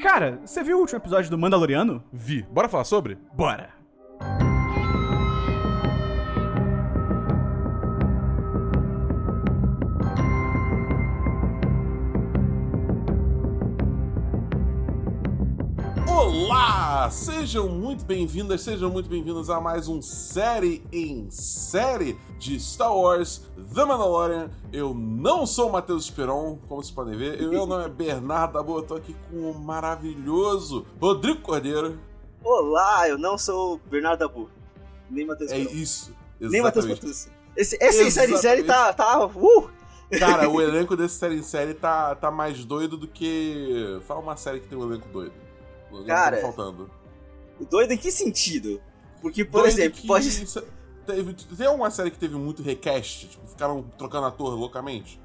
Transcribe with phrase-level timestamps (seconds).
[0.00, 2.02] Cara, você viu o último episódio do Mandaloriano?
[2.12, 2.42] Vi.
[2.42, 3.18] Bora falar sobre?
[3.34, 3.79] Bora!
[17.10, 17.16] Olá!
[17.16, 23.42] Sejam muito bem-vindas, sejam muito bem-vindos a mais um série em série de Star Wars
[23.74, 24.48] The Mandalorian.
[24.72, 27.42] Eu não sou o Matheus Esperon, como vocês podem ver.
[27.48, 31.98] Meu nome é Bernardo eu tô aqui com o maravilhoso Rodrigo Cordeiro.
[32.44, 34.48] Olá, eu não sou o Bernardo Dabu.
[35.10, 35.82] Nem Matheus É Esperon.
[35.82, 36.14] isso.
[36.38, 37.00] Nem Matheus exatamente.
[37.00, 37.30] Patucci.
[37.56, 38.96] Esse, esse série em série Exatamente.
[38.96, 39.18] tá.
[39.18, 39.70] tá uh!
[40.16, 43.98] Cara, o elenco desse série em série tá, tá mais doido do que.
[44.06, 45.32] Fala uma série que tem um elenco doido.
[45.90, 46.99] Não Cara, tá faltando.
[47.68, 48.80] Doido em que sentido?
[49.20, 50.28] Porque, por Doido exemplo, pode.
[50.28, 50.62] isso-
[51.06, 53.26] Teve, tem alguma série que teve muito recast?
[53.26, 55.20] Tipo, ficaram trocando ator loucamente?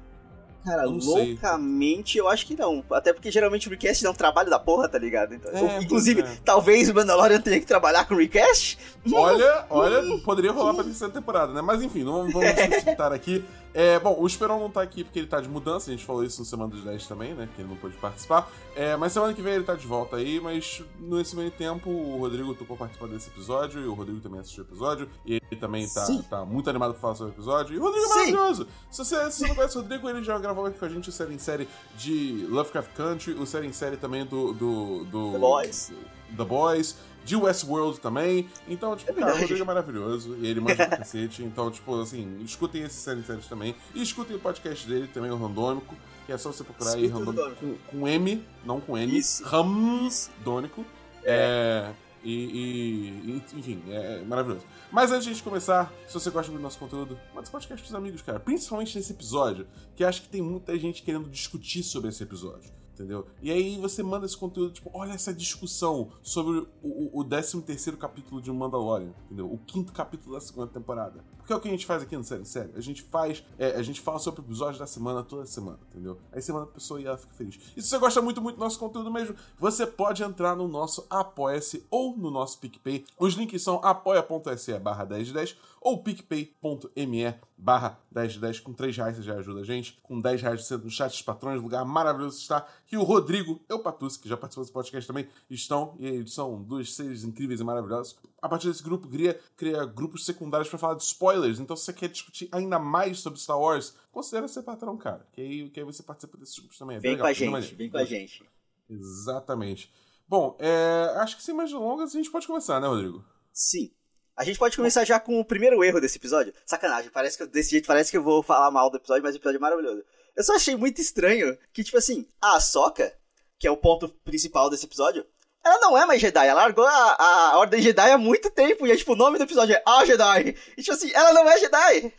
[0.64, 1.30] Cara, não sei.
[1.34, 2.82] loucamente eu acho que não.
[2.90, 5.34] Até porque geralmente o recast dá um trabalho da porra, tá ligado?
[5.34, 6.38] Então, É, inclusive, é.
[6.44, 8.76] talvez o Mandalorian tenha que trabalhar com recast.
[9.12, 11.62] Olha, olha, poderia rolar pra terceira temporada, né?
[11.62, 12.48] Mas enfim, não vamos
[12.82, 13.44] citar aqui.
[13.76, 16.24] É, bom, o Esperon não tá aqui porque ele tá de mudança, a gente falou
[16.24, 17.46] isso no Semana dos 10 também, né?
[17.54, 18.50] Que ele não pôde participar.
[18.74, 22.18] É, mas semana que vem ele tá de volta aí, mas nesse meio tempo o
[22.18, 25.10] Rodrigo topou participar desse episódio e o Rodrigo também assistiu o episódio.
[25.26, 27.74] E ele também tá, tá muito animado pra falar sobre o episódio.
[27.74, 28.32] E o Rodrigo é Sim.
[28.32, 28.66] maravilhoso!
[28.90, 31.10] Se você, se você não conhece o Rodrigo, ele já gravou aqui com a gente
[31.10, 31.68] o série em série
[31.98, 34.54] de Lovecraft Country, o série em série também do.
[34.54, 35.92] do, do The Boys.
[36.34, 36.96] The Boys,
[37.26, 38.48] de Westworld também.
[38.68, 39.38] Então, tipo, É cara, o.
[39.40, 41.42] Rodrigo é maravilhoso e ele manda pra cacete.
[41.42, 43.74] Então, tipo, assim, escutem esse série séries também.
[43.94, 45.94] E escutem o podcast dele também, o Randômico.
[46.24, 49.16] Que é só você procurar aí Escuta o Randômico com, com M, não com N.
[49.16, 49.44] Isso.
[49.44, 50.84] Randômico.
[51.22, 51.92] É.
[52.24, 53.08] E, e-
[53.54, 54.64] e, enfim, é maravilhoso.
[54.90, 57.80] Mas antes de a gente começar, se você gosta do nosso conteúdo, manda esse podcast
[57.84, 58.40] pros amigos, cara.
[58.40, 62.70] Principalmente nesse episódio, que acho que tem muita gente querendo discutir sobre esse episódio.
[62.96, 63.26] Entendeu?
[63.42, 67.98] E aí você manda esse conteúdo, tipo, olha essa discussão sobre o, o 13 terceiro
[67.98, 69.52] capítulo de Mandalorian, entendeu?
[69.52, 71.22] O quinto capítulo da segunda temporada.
[71.36, 72.72] Porque é o que a gente faz aqui no Série em Série.
[72.74, 76.18] A gente faz, é, a gente fala sobre o episódio da semana toda semana, entendeu?
[76.32, 77.60] Aí manda a pessoa e ela fica feliz.
[77.76, 81.06] E se você gosta muito, muito do nosso conteúdo mesmo, você pode entrar no nosso
[81.10, 83.04] Apoia-se ou no nosso PicPay.
[83.18, 88.58] Os links são apoia.se barra 1010 ou picpay.me barra 1010.
[88.58, 89.96] Com 3 reais você já ajuda a gente.
[90.02, 92.66] Com 10 reais você no chat dos patrões, lugar maravilhoso está.
[92.88, 95.94] Que o Rodrigo e o Patucci, que já participou desse podcast também, estão.
[96.00, 98.16] E eles são dois seres incríveis e maravilhosos.
[98.42, 101.60] A partir desse grupo, cria, cria grupos secundários para falar de spoilers.
[101.60, 105.24] Então, se você quer discutir ainda mais sobre Star Wars, considera ser patrão, cara.
[105.30, 106.96] Que aí, que aí você participa desses grupos também.
[106.96, 107.76] É bem Vem com legal, a bem gente, maneiro.
[107.76, 108.44] vem com a gente.
[108.90, 109.92] Exatamente.
[110.26, 113.24] Bom, é, acho que sem mais delongas a gente pode começar, né, Rodrigo?
[113.52, 113.92] Sim.
[114.36, 116.52] A gente pode começar já com o primeiro erro desse episódio.
[116.66, 119.34] Sacanagem, parece que eu- desse jeito parece que eu vou falar mal do episódio, mas
[119.34, 120.04] o episódio é maravilhoso.
[120.36, 123.12] Eu só achei muito estranho que, tipo assim, a Ahsoka,
[123.58, 125.24] que é o ponto principal desse episódio,
[125.64, 126.46] ela não é mais Jedi.
[126.46, 127.16] Ela largou a,
[127.52, 128.86] a Ordem Jedi há muito tempo.
[128.86, 130.54] E é tipo, o nome do episódio é A Jedi.
[130.76, 132.12] E tipo assim, ela não é Jedi.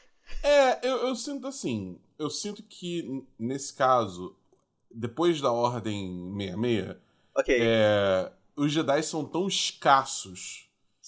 [0.43, 1.99] É, eu, eu sinto assim.
[2.17, 4.35] Eu sinto que, nesse caso,
[4.91, 6.95] depois da Ordem 66,
[7.35, 7.57] Ok.
[7.61, 10.66] é, os Jedi são tão escassos.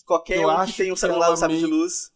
[0.10, 2.12] Qualquer eu um que tem um celular um sabre de meio- luz.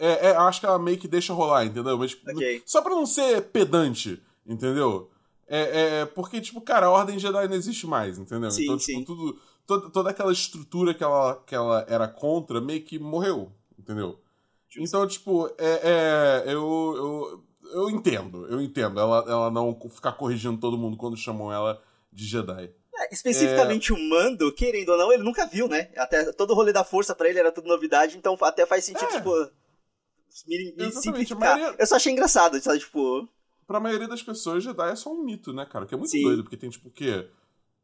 [0.00, 1.96] É, é, eu acho que ela meio que deixa rolar, entendeu?
[1.96, 2.62] Mas, Ok.
[2.66, 5.08] Só pra não ser pedante, entendeu?
[5.46, 8.50] É, é, porque, tipo, cara, a Ordem Jedi não existe mais, entendeu?
[8.50, 9.00] Sim, então, sim.
[9.00, 13.52] tipo, tudo, toda, toda aquela estrutura que ela, que ela era contra meio que morreu,
[13.78, 14.18] entendeu?
[14.76, 20.58] Então, tipo, é, é, eu, eu, eu entendo, eu entendo ela, ela não ficar corrigindo
[20.58, 21.80] todo mundo quando chamam ela
[22.12, 22.70] de Jedi.
[23.10, 25.90] É, especificamente o Mando, querendo ou não, ele nunca viu, né?
[25.96, 29.08] Até todo o rolê da força pra ele era tudo novidade, então até faz sentido,
[29.10, 29.16] É.
[29.16, 29.30] tipo.
[30.46, 31.56] Me, me simplificar.
[31.58, 32.78] maioria- Eu só achei engraçado, sabe?
[32.78, 33.28] Tipo.
[33.66, 35.86] Pra maioria das pessoas, Jedi é só um mito, né, cara?
[35.86, 36.22] Que é muito Sim.
[36.22, 37.28] doido, porque tem, tipo, o quê?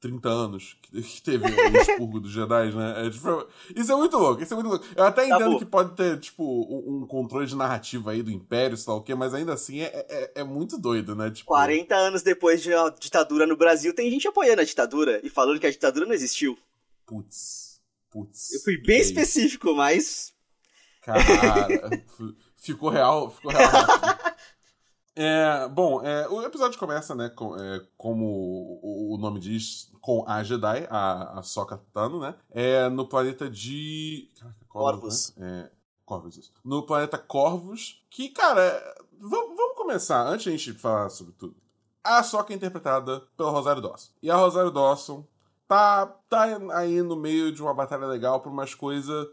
[0.00, 3.06] 30 anos que, teve o expurgo dos Jedi, né?
[3.06, 4.84] É, tipo, isso é muito louco, isso é muito louco.
[4.94, 8.30] Eu até Tá entendo que pode ter, tipo, um, um controle de narrativa aí do
[8.30, 11.30] Império, sei lá o quê, mas ainda assim é, é, é muito doido, né?
[11.30, 15.30] Tipo, 40 anos depois de uma ditadura no Brasil, tem gente apoiando a ditadura e
[15.30, 16.56] falando que a ditadura não existiu.
[17.06, 17.80] Putz,
[18.10, 18.52] putz.
[18.52, 20.32] Eu fui bem é específico, mas.
[21.02, 21.20] Cara,
[22.56, 23.70] ficou real, ficou real.
[25.18, 30.42] É, bom, é, o episódio começa, né, com, é, como o, nome diz, com a
[30.42, 34.28] Jedi, a, a Sokka Tano, né, é, no planeta de...
[34.38, 35.34] Caraca, Corvus.
[35.34, 35.62] Né?
[35.64, 35.70] É,
[36.04, 36.52] Corvus, isso.
[36.62, 41.32] No planeta Corvus, que, cara, é, vamos, vamos começar, antes de a gente falar sobre
[41.32, 41.56] tudo.
[42.04, 44.10] A Sokka é interpretada pela Rosário Dawson.
[44.22, 45.26] E a Rosário Dawson
[45.66, 46.42] tá, tá
[46.74, 49.26] aí no meio de uma batalha legal por umas coisas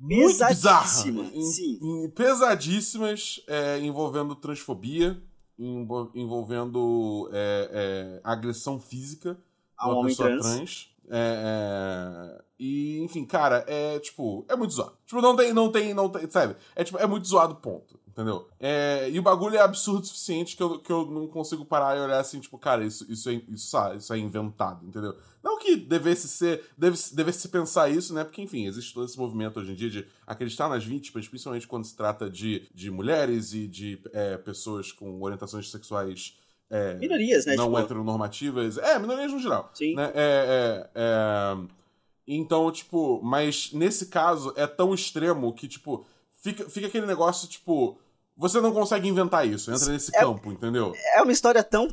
[0.00, 1.78] muito Pesadíssima, em- sim.
[1.82, 5.22] em- pesadíssimas, é, envolvendo transfobia,
[5.58, 9.38] envo- envolvendo é, é, agressão física.
[9.76, 10.44] A um uma homem pessoa trans.
[10.56, 10.89] trans.
[11.10, 14.96] É, é, E, enfim, cara, é tipo, é muito zoado.
[15.06, 16.56] Tipo, não tem, não tem, não tem, sabe?
[16.76, 17.98] É tipo, é muito zoado, ponto.
[18.10, 18.48] Entendeu?
[18.58, 21.96] É, e o bagulho é absurdo o suficiente que eu, que eu não consigo parar
[21.96, 25.16] e olhar assim, tipo, cara, isso, isso, é, isso, isso é inventado, entendeu?
[25.42, 28.24] Não que devesse ser, deve, devesse pensar isso, né?
[28.24, 31.84] Porque, enfim, existe todo esse movimento hoje em dia de acreditar nas vítimas, principalmente quando
[31.84, 36.36] se trata de, de mulheres e de é, pessoas com orientações sexuais
[36.70, 37.56] é, Minorias, né?
[37.56, 38.78] não tipo, heteronormativas.
[38.78, 39.70] É, minorias no geral.
[39.74, 39.94] Sim.
[39.94, 40.10] Né?
[40.14, 41.80] É, é, é...
[42.26, 46.06] Então, tipo, mas nesse caso é tão extremo que, tipo,
[46.40, 47.98] fica, fica aquele negócio, tipo,
[48.36, 50.92] você não consegue inventar isso, entra nesse É- campo, entendeu?
[51.14, 51.92] é uma história tão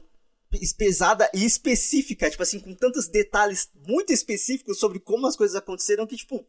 [0.54, 5.56] es- pesada e específica, tipo assim, com tantos detalhes muito específicos sobre como as coisas
[5.56, 6.46] aconteceram que, tipo,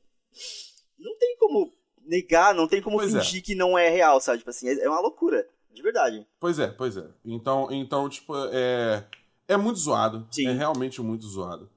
[0.98, 1.72] não tem como
[2.04, 3.18] negar, não tem como Pois é.
[3.20, 4.38] fingir que não é real, sabe?
[4.38, 5.48] Tipo assim, é é uma loucura,
[5.78, 6.26] de verdade.
[6.40, 7.06] Pois é, pois é.
[7.24, 9.04] Então, então tipo, é,
[9.46, 10.26] é muito zoado.
[10.30, 10.48] Sim.
[10.48, 11.70] É realmente muito zoado.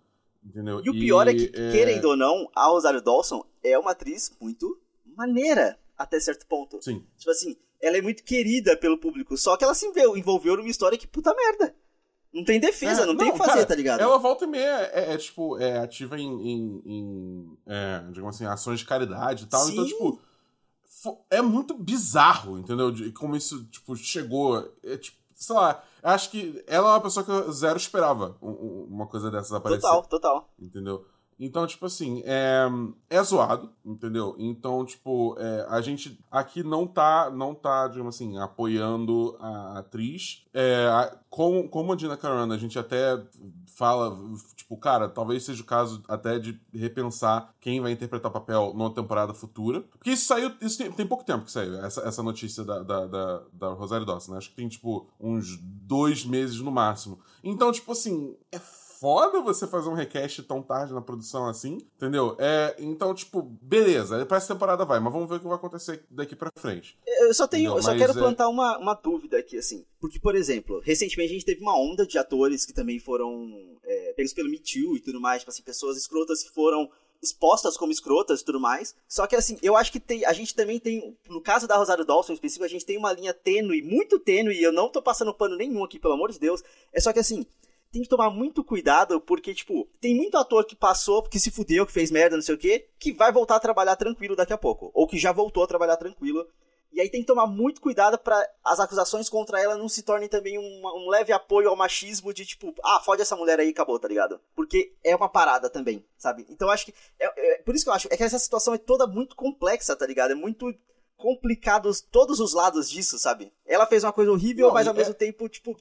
[0.43, 0.81] Entendeu?
[0.83, 4.75] E o pior é que, querendo ou não, a Rosário Dawson é uma atriz muito
[5.15, 6.81] maneira, até certo ponto.
[6.81, 7.05] Sim.
[7.15, 10.67] Tipo assim, ela é muito querida pelo público, só que ela se envol- envolveu numa
[10.69, 11.75] história que puta merda.
[12.33, 13.99] Não tem defesa, É, não, tem o que fazer, cara, tá ligado?
[13.99, 18.45] Ela volta e meia é, é, tipo, é ativa em, em, em, é, digamos assim,
[18.45, 19.69] ações de caridade e tal.
[19.69, 19.91] Então, Sim.
[19.91, 20.19] tipo, fo-
[21.29, 22.91] é muito bizarro, entendeu?
[22.91, 24.57] De como isso, tipo, chegou.
[24.83, 28.49] É, tipo, sei lá, acho que ela é uma pessoa que eu zero esperava um-
[28.49, 29.81] um- uma coisa dessas aparecer.
[29.81, 30.49] Total, total.
[30.59, 31.05] Entendeu?
[31.43, 32.67] Então, tipo assim, é,
[33.09, 34.35] é zoado, entendeu?
[34.37, 40.45] Então, tipo, é, a gente aqui não tá, não tá, digamos assim, apoiando a atriz.
[40.53, 43.19] É, a- como, como a Dina Carano, a gente até
[43.81, 44.15] fala,
[44.55, 48.93] tipo, cara, talvez seja o caso até de repensar quem vai interpretar o papel numa
[48.93, 49.81] temporada futura.
[49.81, 53.07] Porque isso saiu, isso tem, tem pouco tempo que saiu, essa, essa notícia da, da,
[53.07, 54.37] da, da Rosário Dawson, né?
[54.37, 57.19] Acho que tem, tipo, uns dois meses no máximo.
[57.43, 58.59] Então, tipo assim, é
[59.01, 62.35] foda você fazer um request tão tarde na produção assim, entendeu?
[62.37, 66.05] É, então, tipo, beleza, pra essa temporada vai, mas vamos ver o que vai acontecer
[66.07, 66.95] daqui pra frente.
[67.21, 69.83] Eu só tenho, Não, eu só mas quero é- plantar uma, uma dúvida aqui, assim.
[69.99, 73.51] Porque, por exemplo, recentemente a gente teve uma onda de atores que também foram
[73.83, 76.87] é, pegos pelo Me Too e tudo mais, tipo assim, pessoas escrotas que foram
[77.23, 78.93] expostas como escrotas e tudo mais.
[79.07, 82.05] Só que assim, eu acho que tem, a gente também tem, no caso da Rosário
[82.05, 85.01] Dawson em específico, a gente tem uma linha tênue, muito tênue, e eu não tô
[85.01, 86.63] passando pano nenhum aqui, pelo amor de Deus.
[86.93, 87.45] É só que assim,
[87.91, 91.85] tem que tomar muito cuidado, porque, tipo, tem muito ator que passou, que se fudeu,
[91.85, 94.57] que fez merda, não sei o quê, que vai voltar a trabalhar tranquilo daqui a
[94.57, 94.89] pouco.
[94.93, 96.47] Ou que já voltou a trabalhar tranquilo.
[96.93, 100.27] E aí tem que tomar muito cuidado pra as acusações contra ela não se tornem
[100.27, 103.71] também um, um leve apoio ao machismo de tipo, ah, fode essa mulher aí e
[103.71, 104.41] acabou, tá ligado?
[104.53, 106.45] Porque é uma parada também, sabe?
[106.49, 106.93] Então acho que.
[107.17, 109.95] É, é- por isso que eu acho, é que essa situação é toda muito complexa,
[109.95, 110.31] tá ligado?
[110.31, 110.73] É muito
[111.15, 113.53] complicado os- todos os lados disso, sabe?
[113.65, 115.77] Ela fez uma coisa horrível, Não, mas ao é- mesmo tempo, tipo,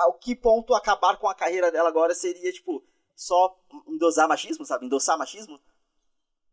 [0.00, 2.82] ao que ponto acabar com a carreira dela agora seria, tipo,
[3.14, 3.56] só
[3.88, 4.86] endosar machismo, sabe?
[4.86, 5.60] Endossar machismo?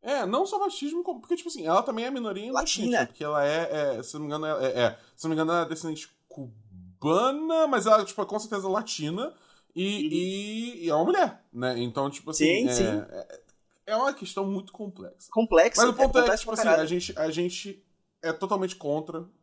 [0.01, 2.87] É, não só machismo, porque, tipo assim, ela também é minoria Latina.
[2.87, 5.51] independente, Porque ela é, é, se não me engano, é, é- se não me engano,
[5.51, 9.33] ela é descendente cubana, mas ela, tipo, é com certeza latina
[9.75, 11.77] e, e, e é uma mulher, né?
[11.79, 12.61] Então, tipo assim, Uhum.
[12.61, 13.05] Sim, é, sim.
[13.11, 13.41] é,
[13.87, 15.29] é uma questão muito complexa.
[15.31, 15.81] Complexo.
[15.81, 17.85] Mas o ponto é, que, complexo tipo assim, a gente, a gente
[18.21, 19.38] é totalmente contra é, é,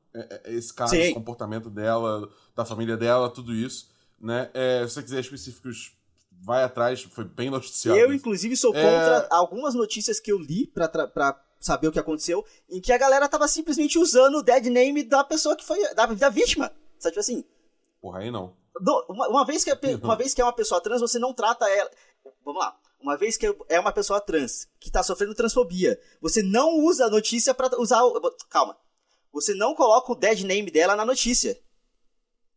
[0.46, 1.00] esse caso, Sim.
[1.00, 3.88] esse comportamento dela, da família dela, tudo isso,
[4.20, 4.50] né?
[4.54, 5.92] É, se você quiser específicos,
[6.42, 7.98] vai atrás, foi bem noticiado.
[7.98, 8.82] Eu, inclusive, sou É.
[8.82, 12.98] contra algumas notícias que eu li pra, pra saber o que aconteceu, em que a
[12.98, 15.80] galera tava simplesmente usando o dead name da pessoa que foi.
[15.94, 16.70] da, da vítima.
[16.98, 17.44] Sabe, tipo assim.
[18.00, 18.54] Porra, aí não.
[19.08, 21.68] uma, uma vez que é, uma vez que é uma pessoa trans, você não trata
[21.68, 21.90] ela.
[22.44, 22.76] Vamos lá.
[23.00, 27.10] Uma vez que é uma pessoa trans que tá sofrendo transfobia, você não usa a
[27.10, 28.02] notícia pra usar.
[28.04, 28.76] o- Calma.
[29.36, 31.60] Você não coloca o dead name dela na notícia.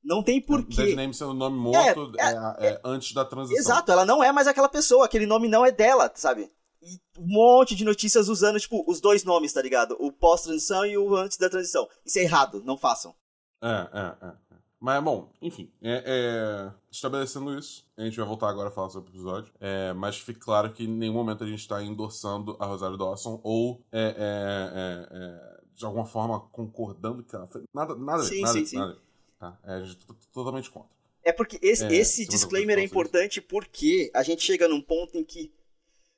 [0.02, 0.96] Não tem Dead porquê.
[0.96, 3.60] Name sendo nome morto É, é, é antes da transição.
[3.60, 6.50] Exato, ela não é mais aquela pessoa, aquele nome não é dela, sabe?
[6.82, 9.98] E um monte de notícias usando, tipo, os dois nomes, tá ligado?
[10.00, 11.86] O pós-transição e o antes da transição.
[12.06, 13.14] Isso é errado, não façam.
[13.62, 14.30] É, é, é.
[14.30, 14.50] é.
[14.80, 19.10] Mas, bom, enfim, é, é, estabelecendo isso, a gente vai voltar agora a falar sobre
[19.10, 22.66] o episódio, é, mas fique claro que em nenhum momento a gente está endossando a
[22.66, 27.64] Rosário Dawson ou, é, é, é, é, de alguma forma, concordando que ela fez.
[27.74, 28.78] Nada, nada Sim, nada, sim, sim.
[28.78, 28.98] nada
[29.40, 29.58] tá?
[29.64, 30.90] É, a gente tá totalmente contra.
[31.24, 35.24] É porque esse, É, esse disclaimer é importante porque a gente chega num ponto em
[35.24, 35.52] que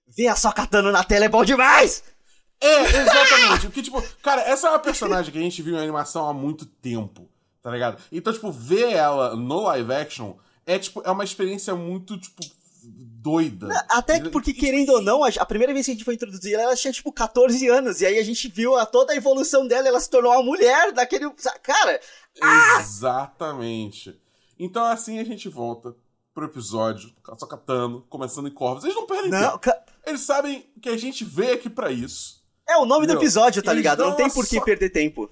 [0.07, 2.03] ver a só catando na tela é bom demais!
[2.59, 3.67] É, exatamente.
[3.67, 6.65] Porque, tipo, cara, essa é uma personagem que a gente viu em animação há muito
[6.65, 7.29] tempo,
[7.61, 8.01] tá ligado?
[8.11, 12.43] Então, tipo, ver ela no live action é, tipo, é uma experiência muito, tipo,
[13.21, 13.67] doida.
[13.89, 16.63] Até que porque, querendo ou não, a, primeira vez que a gente foi introduzir ela,
[16.63, 18.01] ela tinha tipo 14 anos.
[18.01, 20.91] E aí a gente viu a, toda a evolução dela, ela se tornou uma mulher
[20.91, 21.29] daquele.
[21.61, 21.99] Cara,
[22.79, 24.19] Exatamente.
[24.59, 25.95] Então, assim a gente volta
[26.33, 28.83] pro episódio, só catando, começando em Corvos.
[28.83, 29.59] Eles não perdem Não, tempo.
[29.59, 32.41] ca- Eles sabem que a gente veio aqui pra isso.
[32.67, 33.21] é o nome do Entendeu?
[33.23, 33.99] episódio, tá ligado?
[34.03, 35.29] Não tem por que só- perder tempo.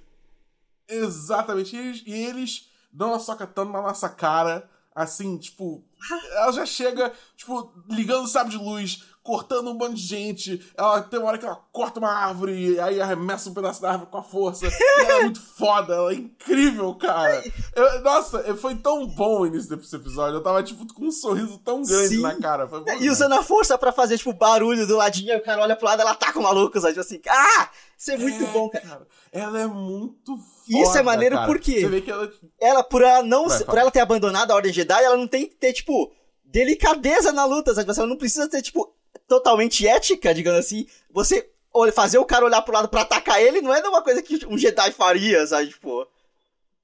[0.88, 1.76] Exatamente.
[1.76, 4.70] E eles, e eles dão uma socatando na nossa cara,
[5.00, 5.84] assim, tipo.
[6.32, 10.60] Ela já chega, tipo, ligando o sábio de luz, cortando um bando de gente.
[10.76, 13.92] Ela tem uma hora que ela corta uma árvore e aí arremessa um pedaço da
[13.92, 14.66] árvore com a força.
[14.68, 17.44] e ela é muito foda, ela é incrível, cara.
[17.76, 20.38] Eu- nossa, foi tão bom o início desse episódio.
[20.38, 22.22] Eu tava, tipo, com um sorriso tão grande Sim.
[22.22, 22.68] na cara.
[22.68, 25.76] Foi bom E usando a força pra fazer, tipo, barulho do ladinho, o cara olha
[25.76, 26.94] pro lado, ela ataca o maluco, sabe?
[26.96, 27.70] Tipo assim, ah!
[27.96, 29.08] Isso é muito É, bom, cara.
[29.32, 30.82] Ela é muito foda.
[30.84, 31.48] Isso é maneiro cara.
[31.48, 31.82] por quê?
[31.82, 32.32] Você vê que ela.
[32.60, 35.46] Ela, por ela não, Vai, por ela ter abandonado a Ordem Jedi, ela não tem
[35.46, 36.12] que ter, tipo,
[36.46, 37.92] delicadeza na luta, sabe?
[37.96, 38.92] Ela não precisa ter, tipo,
[39.30, 40.86] totalmente ética, digamos assim.
[41.12, 41.50] Você
[41.94, 44.58] fazer o cara olhar pro lado pra atacar ele não é uma coisa que um
[44.58, 45.70] Jedi faria, sabe?
[45.70, 46.06] Tipo,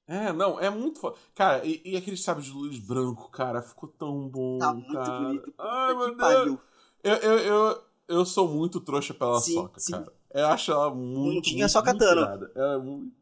[0.08, 1.16] É, não, é muito foda.
[1.34, 4.58] Cara, e, e aquele sábio de luz branco, cara, ficou tão bom.
[4.58, 5.18] tá muito cara.
[5.18, 5.54] bonito.
[5.58, 6.58] Ai, meu Deus.
[7.02, 9.92] Eu, eu, eu, eu sou muito trouxa pela Sim, soca, sim.
[9.92, 10.12] cara.
[10.32, 11.34] Eu acho ela muito.
[11.36, 12.50] Mundinha muito, só catando.
[12.54, 13.12] Ela é muito.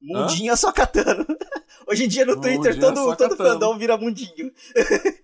[0.00, 1.26] Mundinho só catando.
[1.86, 4.52] Hoje em dia no Twitter todo, todo fandom vira mundinho.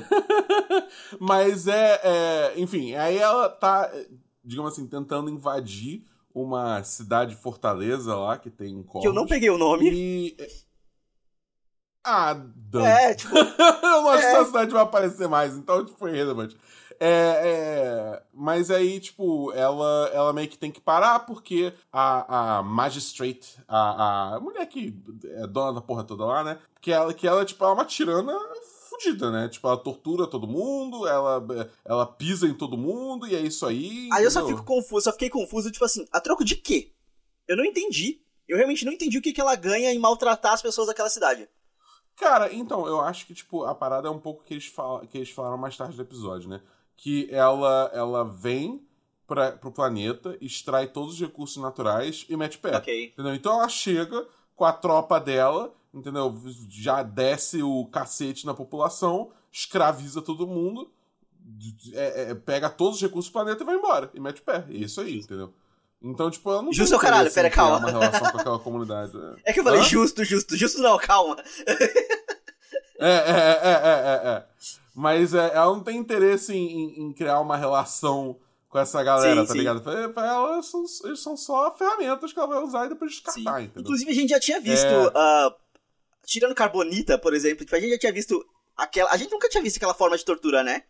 [1.20, 2.52] Mas é, é.
[2.56, 3.90] Enfim, aí ela tá,
[4.44, 9.50] digamos assim, tentando invadir uma cidade fortaleza lá que tem em Que eu não peguei
[9.50, 9.90] o nome.
[9.90, 10.36] E.
[12.04, 14.32] Ah, dane É, tipo, eu não acho que É.
[14.32, 16.56] essa cidade vai aparecer mais, então, tipo, foi irrelevante.
[16.98, 22.62] É, é, mas aí, tipo, ela, ela meio que tem que parar porque a, a
[22.62, 26.58] magistrate, a, a mulher que é dona da porra toda lá, né?
[26.80, 28.32] Que ela, que ela tipo, é uma tirana
[28.96, 29.48] fudida, né?
[29.48, 31.44] Tipo, ela tortura todo mundo, ela,
[31.84, 34.08] ela pisa em todo mundo e é isso aí.
[34.12, 34.58] aí eu só entendeu?
[34.58, 36.92] fico confuso, só fiquei confuso, tipo assim, a troco de quê?
[37.46, 38.20] Eu não entendi.
[38.48, 41.48] Eu realmente não entendi o que, que ela ganha em maltratar as pessoas daquela cidade.
[42.16, 45.18] Cara, então, eu acho que, tipo, a parada é um pouco que eles, fala, que
[45.18, 46.62] eles falaram mais tarde do episódio, né?
[46.96, 48.86] Que ela, ela vem
[49.26, 52.76] pra, pro planeta, extrai todos os recursos naturais e mete pé.
[52.76, 53.08] Ok.
[53.12, 53.34] Entendeu?
[53.34, 56.32] Então ela chega com a tropa dela, entendeu?
[56.68, 60.90] Já desce o cacete na população, escraviza todo mundo,
[61.94, 64.10] é- é- pega todos os recursos do planeta e vai embora.
[64.14, 64.64] E mete pé.
[64.68, 65.52] É isso aí, entendeu?
[66.02, 67.78] Então, tipo, ela não Justo ao caralho, pera, calma.
[67.78, 69.12] uma relação com aquela comunidade.
[69.44, 69.50] É.
[69.50, 69.84] É que eu falei Hã?
[69.84, 71.36] justo, justo, justo não, calma.
[72.98, 74.44] É, é, é, é, é, é.
[74.94, 78.38] Mas é, ela não tem interesse em, em- criar uma relação
[78.68, 79.58] com essa galera, Sim, tá sim.
[79.58, 79.80] ligado?
[79.82, 83.62] Pra, pra ela, são, eles são só ferramentas que ela vai usar e depois descartar,
[83.62, 83.82] entendeu?
[83.82, 84.86] Inclusive, a gente já tinha visto.
[84.86, 85.56] É.
[86.26, 88.44] tirando Carbonita, por exemplo, tipo, a gente já tinha visto
[88.76, 89.10] aquela.
[89.10, 90.82] A gente nunca tinha visto aquela forma de tortura, né?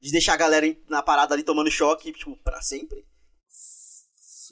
[0.00, 3.04] De deixar a galera na parada ali tomando choque, tipo, pra sempre.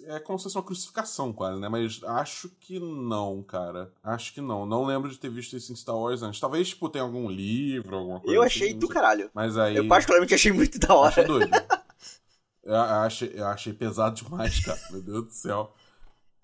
[0.05, 1.69] É como se fosse uma crucificação, quase, né?
[1.69, 3.93] Mas acho que não, cara.
[4.03, 4.67] Acho que não.
[4.67, 6.39] Não lembro de ter visto isso em Star Wars antes.
[6.39, 9.31] Talvez, tipo, tenha algum livro, alguma coisa Eu assim, achei não do caralho.
[9.35, 9.77] Mas aí.
[9.77, 11.09] Eu particularmente achei muito da hora.
[11.09, 11.51] Achei doido.
[12.63, 14.81] eu, eu achei, eu achei pesado demais, cara.
[14.91, 15.75] Meu Deus do céu.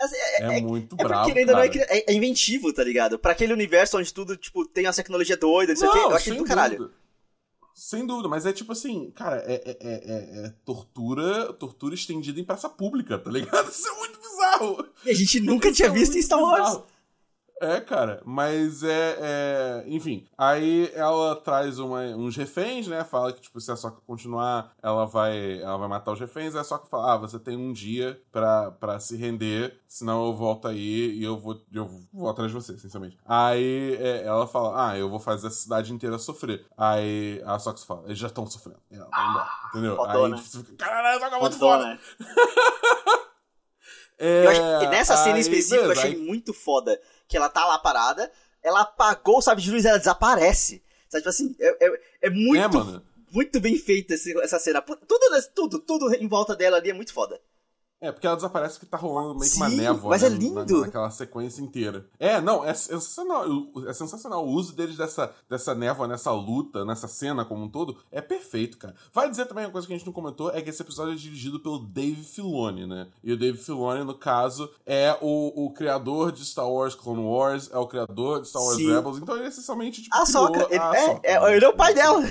[0.04, 1.25] Assim, É, muito É bravo.
[1.25, 3.18] porque ainda não é, cri- é, é inventivo, tá ligado?
[3.18, 6.11] Pra aquele universo onde tudo, tipo, tem uma tecnologia doida, não sei o quê, eu
[6.14, 6.78] achei sem do caralho.
[6.78, 6.94] dúvida.
[7.75, 9.94] Sem dúvida, mas é tipo assim, cara, é, é, é,
[10.42, 13.68] é- é tortura, tortura estendida em praça pública, tá ligado?
[13.70, 14.87] Isso é muito bizarro.
[15.04, 16.61] E a gente nunca Isso tinha é visto em muito Star Wars.
[16.68, 16.87] bizarro.
[17.61, 23.04] É, cara, mas é, é- Enfim, aí ela traz uma- uns reféns, né?
[23.04, 26.54] Fala que, tipo, se a Soca continuar, ela vai, ela vai matar os reféns.
[26.54, 30.34] Aí a Soca fala: ah, você tem um dia pra, pra se render, senão eu
[30.34, 33.16] volto aí e eu vou, eu vou atrás de você, sinceramente.
[33.25, 36.66] Aí é, ela fala: ah, eu vou fazer a cidade inteira sofrer.
[36.76, 38.80] Aí a Soca fala: eles já estão sofrendo.
[38.90, 39.96] E ela vai embora, entendeu?
[39.96, 40.37] fodona.
[40.37, 41.84] Aí você fica: caralho, Soca é muito foda.
[41.87, 41.99] né?
[44.18, 47.00] É, Eu acho, e nessa cena aí, específica eu beleza, achei aí- muito foda.
[47.28, 48.31] Que ela tá lá parada,
[48.62, 50.83] ela apagou o sabre de luz e ela desaparece.
[51.09, 54.81] Sabe, tipo assim, é, é, é muito, É, muito bem feita essa cena.
[54.83, 55.21] Tudo,
[55.54, 57.40] tudo, tudo em volta dela ali é muito foda.
[58.04, 60.11] É, porque ela desaparece que tá rolando meio que uma Sim, névoa.
[60.11, 60.54] mas né, é lindo.
[60.80, 62.06] na- naquela sequência inteira.
[62.18, 63.49] É, não, é sensacional.
[63.49, 64.44] o- É sensacional.
[64.46, 68.76] O uso deles dessa, dessa névoa, nessa luta, nessa cena como um todo, é perfeito,
[68.76, 68.94] cara.
[69.12, 71.16] Vai dizer também uma coisa que a gente não comentou: é que esse episódio é
[71.16, 73.06] dirigido pelo Dave Filoni, né?
[73.23, 77.70] E o Dave Filoni, no caso, é o, o criador de Star Wars Clone Wars,
[77.73, 78.92] é o criador de Star Wars Sim.
[78.92, 81.56] Rebels, então ele essencialmente, tipo, A criou Soca, ele, a é, é, né?
[81.56, 82.23] ele é o pai dela.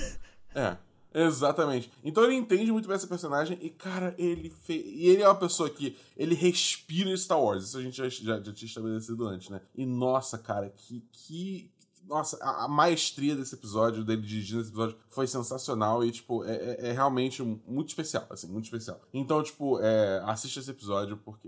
[0.55, 0.77] É,
[1.13, 1.91] exatamente.
[2.03, 4.83] Então ele entende muito bem essa personagem e, cara, ele fez.
[4.85, 7.65] E ele é uma pessoa que ele respira Star Wars.
[7.65, 9.61] Isso a gente já, já, já tinha estabelecido antes, né?
[9.75, 11.03] E nossa, cara, que.
[11.11, 11.71] que...
[12.05, 16.55] nossa, a, a maestria desse episódio, dele dirigindo esse episódio, foi sensacional e, tipo, é,
[16.55, 18.99] é, é realmente muito especial, assim, muito especial.
[19.13, 21.47] Então, tipo, é, assiste esse episódio, porque.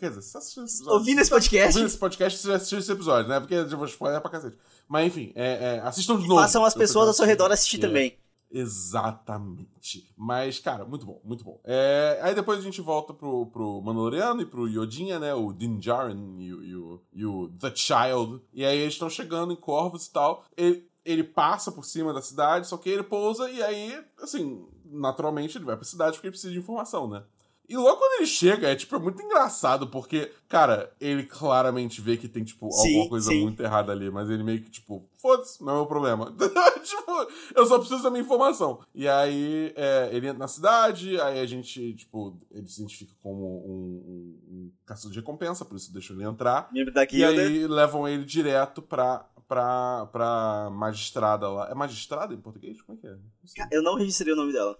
[0.00, 0.98] Quer dizer, você assistiu esse episódio.
[0.98, 1.66] Ouvindo esse podcast.
[1.76, 3.38] Ouvindo esse podcast, você já assistiu esse episódio, né?
[3.38, 4.58] Porque eu vou spoiler pra cacete.
[4.88, 6.40] Mas, enfim, é, é, assistam de E novo.
[6.40, 7.80] façam as pessoas ao seu redor assistir É.
[7.80, 8.16] também.
[8.52, 10.12] Exatamente.
[10.14, 11.58] Mas, cara, muito bom, muito bom.
[11.64, 15.32] É, aí depois a gente volta pro, pro Mandaloriano e pro Yodinha, né?
[15.32, 18.42] O Din Djarin e, e o, e o The Child.
[18.52, 20.44] E aí eles estão chegando em Corvus e tal.
[20.54, 25.56] Ele, ele passa por cima da cidade, só que ele pousa e aí, assim, naturalmente
[25.56, 27.24] ele vai pra cidade porque ele precisa de informação, né?
[27.72, 32.18] E logo quando ele chega, é tipo, é muito engraçado, porque, cara, ele claramente vê
[32.18, 33.40] que tem, tipo, Sim, alguma coisa sim.
[33.40, 36.36] muito errada ali, mas ele meio que, tipo, foda-se, não é meu problema.
[36.84, 37.26] tipo,
[37.56, 38.84] eu só preciso da minha informação.
[38.94, 43.42] E aí, é, ele entra na cidade, aí a gente, tipo, ele se identifica como
[43.42, 46.68] um, um, um caçador de recompensa, por isso deixa ele entrar.
[46.70, 51.70] Membro da E aí levam ele direto pra, pra, pra magistrada lá.
[51.70, 52.82] É magistrada em português?
[52.82, 53.12] Como é que é?
[53.12, 53.68] Não.
[53.70, 54.78] Eu não registrei o nome dela.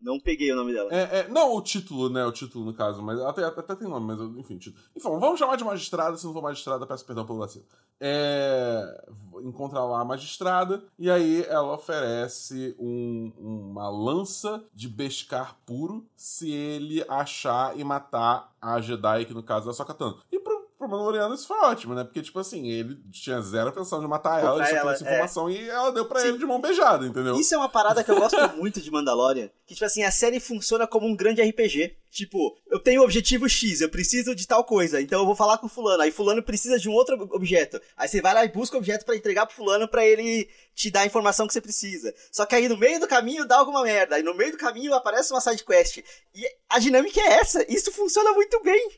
[0.00, 0.88] Não peguei o nome dela.
[0.92, 2.24] É, é, não o título, né?
[2.24, 4.82] O título, no caso, mas até, até tem nome, mas enfim, título.
[4.96, 7.64] Enfim, vamos chamar de magistrada, se não for magistrada, peço perdão pelo vacilo.
[8.00, 9.04] É,
[9.42, 16.50] encontra lá a magistrada, e aí ela oferece um- uma lança de Beskar puro se
[16.50, 20.18] ele achar e matar a Jedi, que no caso é a Sokatano.
[20.30, 22.04] E pro, pro Mandaloriano isso foi ótimo, né?
[22.04, 25.08] Porque, tipo assim, ele tinha zero intenção de matar ela, ele só ela, essa é.
[25.08, 26.28] informação e ela deu pra Sim.
[26.28, 27.34] ele de mão beijada, entendeu?
[27.38, 29.50] Isso é uma parada que eu gosto muito de Mandalorian.
[29.66, 31.96] Que, tipo assim, a série funciona como um grande RPG.
[32.10, 35.58] Tipo, eu tenho o objetivo X, eu preciso de tal coisa, então eu vou falar
[35.58, 36.02] com fulano.
[36.02, 37.80] Aí fulano precisa de um outro objeto.
[37.96, 40.90] Aí você vai lá e busca o objeto pra entregar pro fulano pra ele te
[40.90, 42.14] dar a informação que você precisa.
[42.32, 44.16] Só que aí no meio do caminho dá alguma merda.
[44.16, 45.98] Aí no meio do caminho aparece uma side quest.
[46.34, 47.64] E a dinâmica é essa.
[47.68, 48.90] Isso funciona muito bem.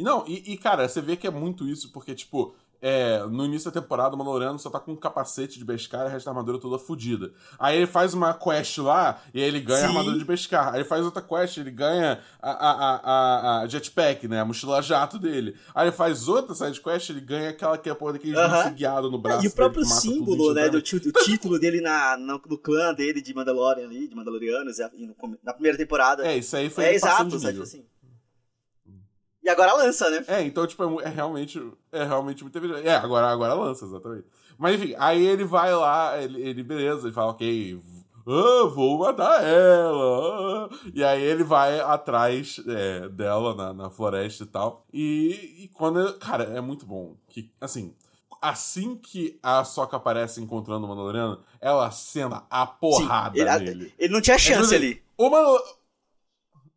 [0.00, 3.44] E não, e, e, cara, você vê que é muito isso, porque, tipo, é, no
[3.44, 6.24] início da temporada, o Mandaloriano só tá com um capacete de Beskar e o resto
[6.24, 7.30] da armadura toda fodida.
[7.58, 9.88] Aí ele faz uma quest lá e aí ele ganha a Sim.
[9.88, 10.68] armadura de Beskar.
[10.72, 14.40] Aí ele faz outra quest ele ganha a, a, a, a- a jetpack, né?
[14.40, 15.54] A mochila jato dele.
[15.74, 18.74] Aí ele faz outra side quest ele ganha aquela que é a porra daquele uh
[18.74, 19.44] guiado no braço.
[19.44, 23.84] e o próprio símbolo, né, do, título dele na, no, no clã dele de Mandalorian
[23.84, 24.78] ali, de Mandalorianos,
[25.44, 26.26] na primeira temporada.
[26.26, 27.60] É, isso aí foi É exato, sabe?
[27.60, 27.84] Assim.
[29.50, 30.24] E agora lança, né?
[30.28, 31.60] É, então, tipo, é, é realmente.
[31.90, 32.86] É realmente muito evidente.
[32.86, 34.24] É, agora, agora lança, exatamente.
[34.56, 37.80] Mas enfim, aí ele vai lá, ele, ele beleza, ele fala, ok,
[38.26, 40.66] ah, vou matar ela.
[40.66, 40.68] ah.
[40.94, 44.86] E aí ele vai atrás é, dela na, na floresta e tal.
[44.92, 46.14] E, e quando.
[46.18, 47.16] Cara, é muito bom.
[47.28, 47.94] Que, assim.
[48.42, 53.94] Assim que a Soca aparece encontrando o Mandaloriano, ela cena a porrada ele, nele.
[53.98, 55.02] ele não tinha chance É, ali.
[55.18, 55.62] O Mandal...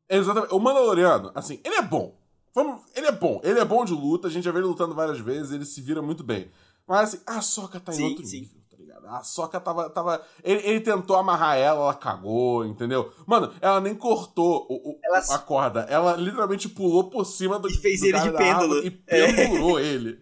[0.10, 0.54] Exatamente.
[0.54, 2.18] O Mandaloriano, assim, ele é bom.
[2.54, 2.82] Vamos...
[2.96, 3.42] Ele é bom.
[3.44, 4.28] Ele é bom de luta.
[4.28, 5.52] A gente já vê ele lutando várias vezes.
[5.52, 6.52] Ele se vira muito bem.
[6.88, 8.42] Mas, assim, a Soca tá em Sim, outro sim.
[8.42, 9.08] nível, tá ligado?
[9.08, 9.90] A Soca tava...
[9.90, 10.22] tava...
[10.44, 13.12] Ele, ele tentou amarrar ela, ela cagou, entendeu?
[13.26, 15.82] Mano, ela nem cortou o, o- Ela- a corda.
[15.90, 18.78] Ela literalmente pulou por cima do E fez do ele de pêndulo.
[18.86, 20.22] E pendurou ele.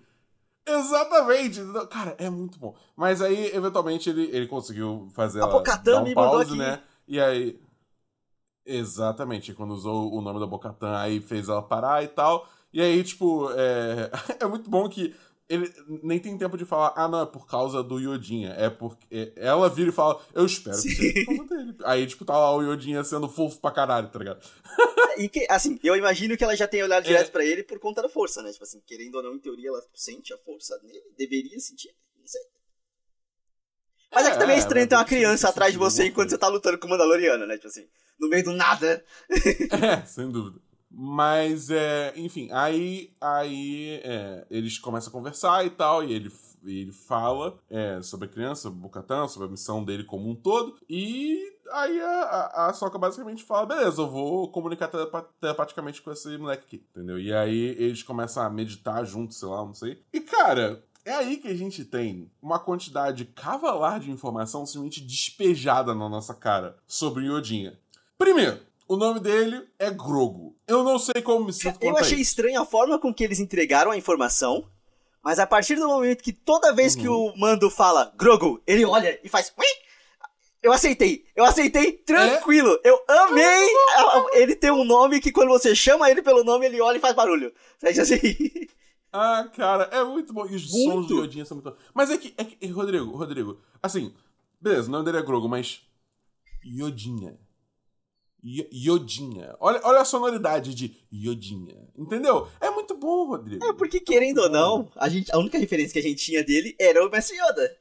[0.68, 1.60] Exatamente!
[1.90, 2.76] Cara, é muito bom.
[2.96, 6.82] Mas aí, eventualmente, ele, ele conseguiu fazer A ela dar um pause, né?
[7.08, 7.60] E aí...
[8.78, 12.48] Exatamente, quando usou o nome da Bocatã, aí fez ela parar e tal.
[12.74, 15.14] E aí, tipo, é, é muito bom que
[15.50, 15.70] ele
[16.02, 18.52] nem tem tempo de falar, ah, não, é por causa do Yodinha.
[18.58, 19.34] É porque.
[19.36, 21.76] Ela vira e fala, eu espero que seja por causa dele.
[21.84, 24.42] Aí, tipo, tá lá o Yodinha sendo fofo pra caralho, tá ligado?
[25.18, 27.08] E que, assim, eu imagino que ela já tenha olhado É.
[27.08, 28.52] direto pra ele por conta da força, né?
[28.54, 32.26] Tipo assim, querendo ou não, em teoria, ela sente a força nele, deveria sentir, não
[32.26, 32.42] sei.
[34.14, 36.48] Mas é, que também é estranho ter uma criança atrás de você enquanto você tá
[36.48, 37.56] lutando com o Mandaloriano, né?
[37.56, 37.86] Tipo assim,
[38.20, 39.04] no meio do nada.
[39.30, 40.60] É, sem dúvida.
[40.94, 46.30] Mas, é, enfim, aí, aí é, eles começam a conversar e tal, e ele,
[46.66, 50.36] ele fala é, sobre a criança, sobre o Bocatã, sobre a missão dele como um
[50.36, 51.40] todo, e
[51.72, 56.38] aí a, a, a Sokka basicamente fala, beleza, eu vou comunicar telepa- telepaticamente com esse
[56.38, 57.18] moleque aqui, entendeu?
[57.18, 60.04] E aí eles começam a meditar juntos, sei lá, não sei.
[60.12, 60.84] E, cara...
[61.04, 66.34] É aí que a gente tem uma quantidade cavalar de informação simplesmente despejada na nossa
[66.34, 67.80] cara sobre o Yodinha.
[68.18, 70.56] Primeiro, o nome dele é Grogo.
[70.68, 72.30] Eu não sei como me sinto Eu quanto a achei isso.
[72.32, 74.68] estranho a forma com que eles entregaram a informação,
[75.24, 77.34] mas a partir do momento que toda vez que Uhum.
[77.34, 79.52] o Mando fala Grogu, ele olha e faz.
[80.62, 82.80] Eu aceitei, eu aceitei tranquilo.
[82.84, 86.80] Eu amei a- ele ter um nome que quando você chama ele pelo nome, ele
[86.80, 87.52] olha e faz barulho.
[87.80, 88.20] Sabe assim?
[89.12, 90.46] Ah, cara, é muito bom.
[90.46, 90.92] E os Muito.
[90.92, 91.78] sons do Yodinha são muito bons.
[91.94, 94.14] Mas é que, é que, Rodrigo, Rodrigo, assim,
[94.60, 95.82] beleza, o nome dele é Grogo, mas.
[96.66, 97.38] Yodinha.
[98.44, 99.56] Yo- Yodinha.
[99.60, 101.88] Olha, olha a sonoridade de Yodinha.
[101.98, 102.48] Entendeu?
[102.60, 103.64] É muito muito bom, Rodrigo.
[103.66, 106.76] É, porque querendo ou não, a, gente, a única referência que a gente tinha dele
[106.80, 107.78] era o Mestre Yoda.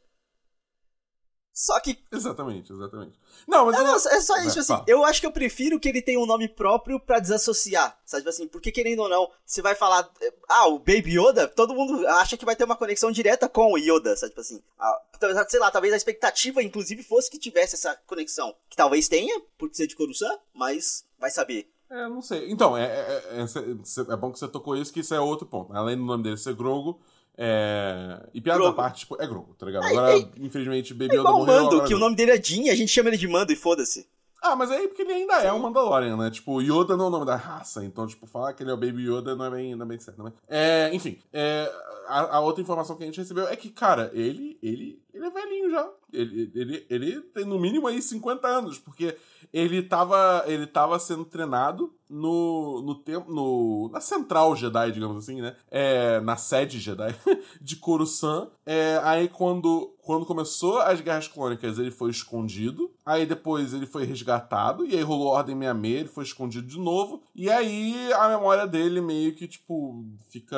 [1.61, 1.99] Só que.
[2.11, 3.21] Exatamente, exatamente.
[3.47, 3.75] Não, mas.
[3.75, 4.69] Não, eu não, é só isso, assim.
[4.73, 4.85] fala.
[4.89, 7.99] Eu acho que eu prefiro que ele tenha um nome próprio pra desassociar.
[8.07, 10.11] Sabe, tipo assim, porque querendo ou não, você vai falar.
[10.49, 13.77] Ah, o Baby Yoda, todo mundo acha que vai ter uma conexão direta com o
[13.77, 14.63] Yoda, sabe, tipo assim.
[14.79, 15.03] Ah,
[15.51, 18.55] sei lá, talvez a expectativa, inclusive, fosse que tivesse essa conexão.
[18.71, 21.71] Que talvez tenha, por ser de Coruscant, mas vai saber.
[21.91, 22.51] É, não sei.
[22.51, 25.47] Então, é, é, é, é- é bom que você tocou isso, que isso é outro
[25.47, 25.75] ponto.
[25.75, 27.01] Além do nome dele ser Grogo,
[27.37, 28.21] é...
[28.35, 28.77] E piada da Grogu.
[28.77, 29.85] parte, tipo, é Grogo, tá ligado?
[29.85, 32.33] É, Agora, é- infelizmente, Baby É Yoda o morreu, Mando, agora que o nome dele
[32.33, 34.07] é Jin a gente chama ele de Mando e foda-se.
[34.43, 36.31] Ah, mas aí porque ele ainda é um Mandalorian, né?
[36.31, 38.77] Tipo, Yoda não é o nome da raça, então, tipo, falar que ele é o
[38.77, 40.33] Baby Yoda não é bem, não é bem certo, né?
[40.49, 41.71] É, enfim, é,
[42.09, 45.31] a, a outra informação que a gente recebeu é que, cara, ele, ele, ele é
[45.31, 45.91] velhinho já.
[46.13, 49.17] Ele, ele, ele tem no mínimo aí 50 anos, porque
[49.53, 55.41] ele tava, ele tava sendo treinado no, no tempo, no, na central Jedi, digamos assim,
[55.41, 55.57] né?
[55.71, 57.15] É, na sede Jedi
[57.61, 58.49] de Coruscant.
[58.67, 62.91] É, aí quando, quando começou as Guerras Clônicas, ele foi escondido.
[63.07, 64.85] Aí depois ele foi resgatado.
[64.85, 67.23] E aí rolou Ordem 66, ele foi escondido de novo.
[67.35, 70.57] E aí a memória dele meio que, tipo, fica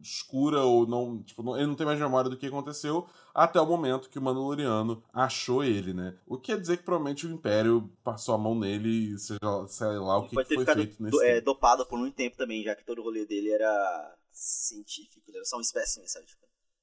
[0.00, 1.22] escura ou não.
[1.22, 3.06] Tipo, não- ele não tem mais memória do que aconteceu
[3.52, 6.14] até o momento que o Mandaloriano achou ele, né?
[6.26, 9.38] O que quer dizer que provavelmente o Império passou a mão nele e seja,
[9.68, 12.62] sei lá o que, que foi feito nesse do- é, dopado por muito tempo também,
[12.64, 16.26] já que todo o rolê dele era científico, ele era só um espécime, sabe?
[16.26, 16.42] Tipo,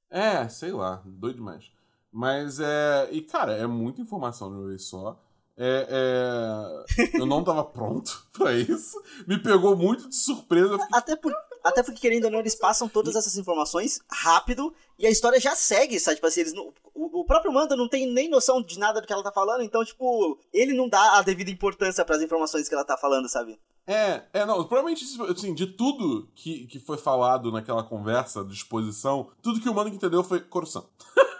[0.09, 1.71] É, sei lá, doido demais.
[2.11, 3.09] Mas é.
[3.11, 5.19] E, cara, é muita informação de uma vez só.
[5.57, 6.85] É, é,
[7.19, 9.01] Eu não tava pronto pra isso.
[9.27, 10.79] Me pegou muito de surpresa.
[10.79, 15.05] Fiquei, Até, por, até porque, querendo ou não, eles passam todas essas informações rápido e
[15.05, 16.15] a história já segue, sabe?
[16.15, 19.07] Tipo assim, eles não, o, o próprio Manda não tem nem noção de nada do
[19.07, 22.73] que ela tá falando, então, tipo, ele não dá a devida importância pras informações que
[22.73, 23.59] ela tá falando, sabe?
[23.87, 29.31] É, é, não, provavelmente, assim, de tudo que, que foi falado naquela conversa de exposição,
[29.41, 30.85] tudo que o Mano entendeu foi Coruscant.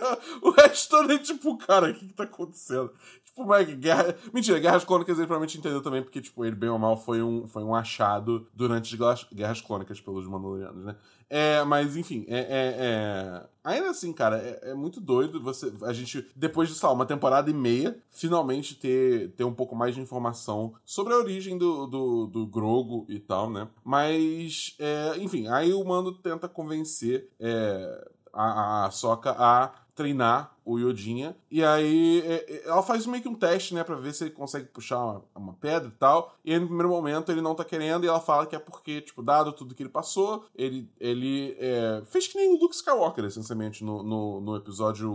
[0.42, 2.90] o resto é tipo, cara, o que, que tá acontecendo?
[3.24, 4.14] Tipo, mas guerra.
[4.32, 7.48] Mentira, Guerras Clônicas ele provavelmente entendeu também, porque, tipo, ele, bem ou mal, foi um,
[7.48, 10.96] foi um achado durante as Guerras- Clônicas pelos Mandalorianos, né?
[11.28, 15.92] É, mas enfim, é, é- é- ainda assim, cara, é, é muito doido você a
[15.92, 20.00] gente depois de lá, uma temporada e meia finalmente ter, ter um pouco mais de
[20.02, 23.66] informação sobre a origem do, do, do Grogo e tal, né?
[23.82, 30.78] Mas é, enfim, aí o Mando tenta convencer é, a, a Soca a treinar o
[30.78, 31.36] Yodinha.
[31.50, 34.30] E aí é, é, ela faz meio que um teste, né, pra ver se ele
[34.30, 36.34] consegue puxar uma, uma pedra e tal.
[36.44, 39.00] E aí no primeiro momento ele não tá querendo e ela fala que é porque,
[39.00, 43.24] tipo, dado tudo que ele passou, ele, ele é, fez que nem o Luke Skywalker,
[43.24, 45.12] essencialmente, no, no, no episódio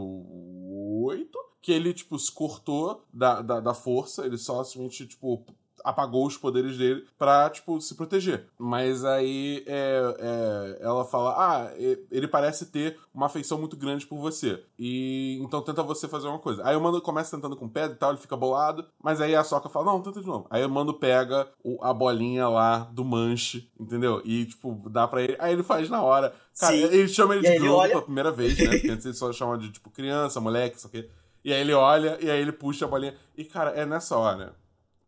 [1.03, 1.37] 8.
[1.61, 5.45] Que ele, tipo, se cortou da, da, da força, ele só simplesmente, tipo,
[5.83, 8.45] apagou os poderes dele pra, tipo, se proteger.
[8.57, 11.71] Mas aí é, é, ela fala: Ah,
[12.11, 14.63] ele parece ter uma afeição muito grande por você.
[14.77, 16.61] E então tenta você fazer uma coisa.
[16.65, 18.85] Aí o Mando começa tentando com pedra e tal, ele fica bolado.
[19.03, 20.47] Mas aí a Soca fala: Não, tenta de novo.
[20.49, 24.21] Aí o Mando pega o- a bolinha lá do manche, entendeu?
[24.25, 25.35] E, tipo, dá pra ele.
[25.39, 26.33] Aí ele faz na hora.
[26.59, 26.83] Cara, Sim.
[26.83, 28.69] ele chama ele de ele olha- pela primeira vez, né?
[28.71, 31.09] Porque antes ele só chama de, tipo, criança, moleque, isso aqui.
[31.43, 33.15] E aí ele olha, e aí ele puxa a bolinha.
[33.37, 34.53] E, cara, é nessa hora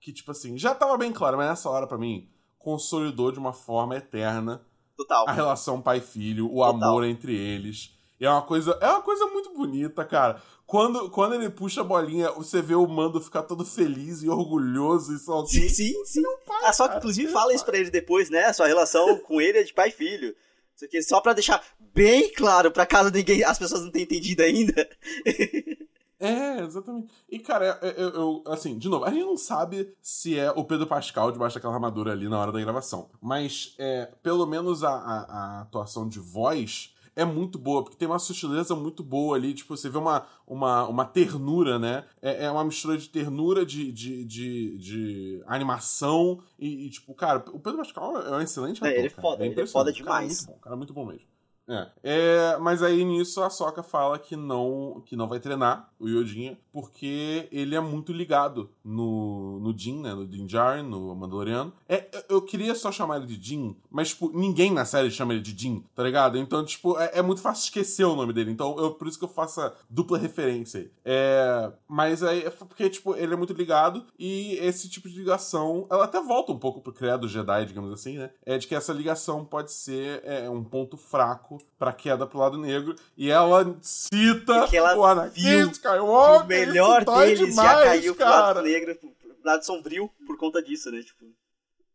[0.02, 3.54] que, tipo assim, já tava bem claro, mas nessa hora, pra mim, consolidou de uma
[3.54, 4.66] forma eterna
[4.98, 5.30] Total.
[5.30, 6.70] a relação pai-filho, o Total.
[6.74, 7.96] amor entre eles.
[8.20, 10.42] E é uma coisa, é uma coisa muito bonita, cara.
[10.66, 15.14] Quando, quando ele puxa a bolinha, você vê o Mando ficar todo feliz e orgulhoso
[15.14, 16.24] e só Sim, sim, sim.
[16.64, 18.46] A Soca, inclusive, fala isso pra ele depois, né?
[18.46, 20.36] A sua relação com ele é de pai e filho.
[20.76, 24.06] Isso aqui é só pra deixar bem claro, pra caso ninguém, as pessoas não tenham
[24.06, 24.90] entendido ainda.
[26.22, 27.12] É, exatamente.
[27.30, 30.64] E, cara, eu, eu- eu- assim, de novo, a gente não sabe se é o
[30.64, 33.10] Pedro Pascal debaixo daquela armadura ali na hora da gravação.
[33.20, 38.08] Mas, é, pelo menos a, a- a atuação de voz é muito boa, porque tem
[38.08, 39.54] uma sutileza muito boa ali.
[39.54, 42.06] Tipo, você vê uma, uma, uma ternura, né?
[42.22, 46.40] É, é uma mistura de ternura, de, de, de, de animação.
[46.60, 48.98] E, e, tipo, cara, o Pedro Pascal é um excelente É, ator.
[49.00, 49.22] ele é cara.
[49.22, 50.28] foda, ele é foda Cara, demais.
[50.46, 51.31] muito bom, cara, muito bom mesmo.
[51.70, 51.88] É.
[52.04, 56.58] É, mas aí nisso a Soca fala que não que não vai treinar o Yodinha
[56.72, 60.14] porque ele é muito ligado no, no Din, né?
[60.14, 60.48] No Din
[60.84, 61.72] no Mandaloriano.
[61.88, 65.42] É, eu- queria só chamar ele de Din, mas tipo, ninguém na série chama ele
[65.42, 66.38] de Din, tá ligado?
[66.38, 68.52] Então, tipo, é, é muito fácil esquecer o nome dele.
[68.52, 70.92] Então, eu, por isso que eu faço a dupla referência aí.
[71.06, 75.88] É, mas aí é porque, tipo, ele é muito ligado e esse tipo de ligação,
[75.90, 78.32] ela até volta um pouco pro criado Jedi, digamos assim, né?
[78.46, 82.58] É de que essa ligação pode ser é, um ponto fraco pra queda pro lado
[82.58, 82.96] negro.
[83.18, 86.46] E ela cita Porque ela o Anakin Skywalker.
[86.46, 88.42] o melhor deles demais, já caiu pro cara.
[88.48, 89.12] lado negro, pro
[89.44, 91.02] lado sombrio, por conta disso, né?
[91.02, 91.26] Tipo,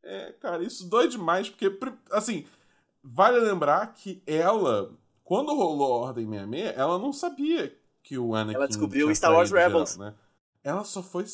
[0.03, 1.71] É, cara, isso dói demais, porque,
[2.11, 2.47] assim,
[3.03, 4.91] vale lembrar que ela,
[5.25, 8.57] quando rolou a Ordem 66, ela não sabia que o Anakin.
[8.57, 9.93] Ela descobriu Star Wars Rebels.
[9.95, 10.15] Geral, né?
[10.63, 11.25] Ela só foi.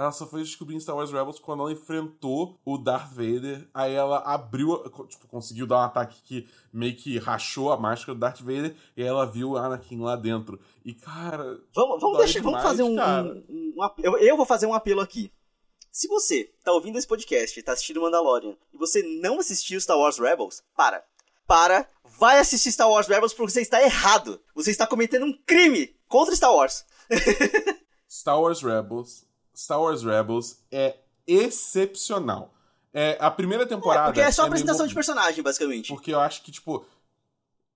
[0.00, 3.68] Ela só foi descobrir em Star Wars Rebels quando ela enfrentou o Darth Vader.
[3.74, 8.20] Aí ela abriu, tipo, conseguiu dar um ataque que meio que rachou a máscara do
[8.20, 8.74] Darth Vader.
[8.96, 10.58] E aí ela viu o Anakin lá dentro.
[10.82, 11.60] E, cara.
[11.74, 12.98] Vamos, vamos, deixar, demais, vamos fazer um.
[12.98, 15.30] um, um, um eu, eu vou fazer um apelo aqui.
[15.92, 20.18] Se você tá ouvindo esse podcast tá assistindo Mandalorian e você não assistiu Star Wars
[20.18, 21.04] Rebels, para.
[21.46, 21.86] Para,
[22.18, 24.40] vai assistir Star Wars Rebels porque você está errado.
[24.54, 26.86] Você está cometendo um crime contra Star Wars.
[28.08, 29.26] Star Wars Rebels,
[29.60, 30.96] Star Wars Rebels é
[31.26, 32.54] excepcional.
[32.94, 34.04] É, a primeira temporada.
[34.04, 35.88] É, porque é só é apresentação de personagem, basicamente.
[35.88, 36.84] Porque eu acho que, tipo.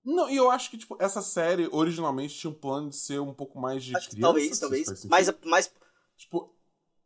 [0.03, 3.33] Não, e eu acho que, tipo, essa série originalmente tinha um plano de ser um
[3.33, 4.27] pouco mais de acho criança.
[4.27, 5.05] Talvez, talvez.
[5.05, 5.71] Mais, mais.
[6.17, 6.53] Tipo,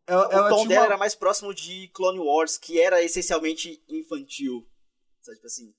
[0.07, 0.87] ela, o ela tom dela uma...
[0.87, 4.67] era mais próximo de Clone Wars, que era essencialmente infantil.
[5.21, 5.73] Sabe, tipo assim.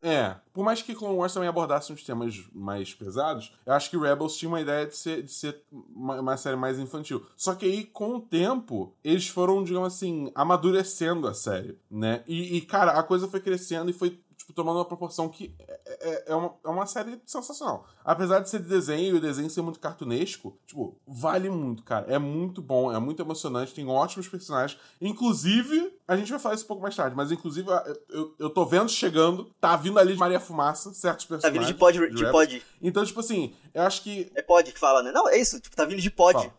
[0.00, 3.96] É, por mais que Clone Wars também abordasse uns temas mais pesados, eu acho que
[3.96, 7.26] Rebels tinha uma ideia de ser, de ser uma, uma, série mais infantil.
[7.36, 12.22] Só que aí, com o tempo, eles foram, digamos assim, amadurecendo a série, né?
[12.28, 15.80] E, e cara, a coisa foi crescendo e foi tipo, tomando uma proporção que é,
[16.00, 17.86] é, é, uma, é uma série sensacional.
[18.04, 22.06] Apesar de ser de desenho e o desenho ser muito cartunesco, tipo, vale muito, cara.
[22.08, 24.80] É muito bom, é muito emocionante, tem ótimos personagens.
[25.00, 27.68] Inclusive, a gente vai falar isso um pouco mais tarde, mas inclusive
[28.08, 31.60] eu, eu tô vendo chegando, tá vindo ali de Maria Fumaça, certos personagens.
[31.60, 31.98] Tá vindo de pod.
[31.98, 32.62] De, de pod.
[32.80, 34.30] Então, tipo assim, eu acho que.
[34.36, 35.10] É pod que fala, né?
[35.10, 36.50] Não, é isso, tipo, tá vindo de pod.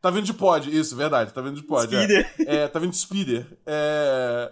[0.00, 1.30] Tá vindo de pod, isso, verdade.
[1.30, 1.86] Tá vindo de pod.
[1.86, 2.34] Speeder.
[2.46, 3.46] É, é tá vindo de speeder.
[3.66, 4.50] É.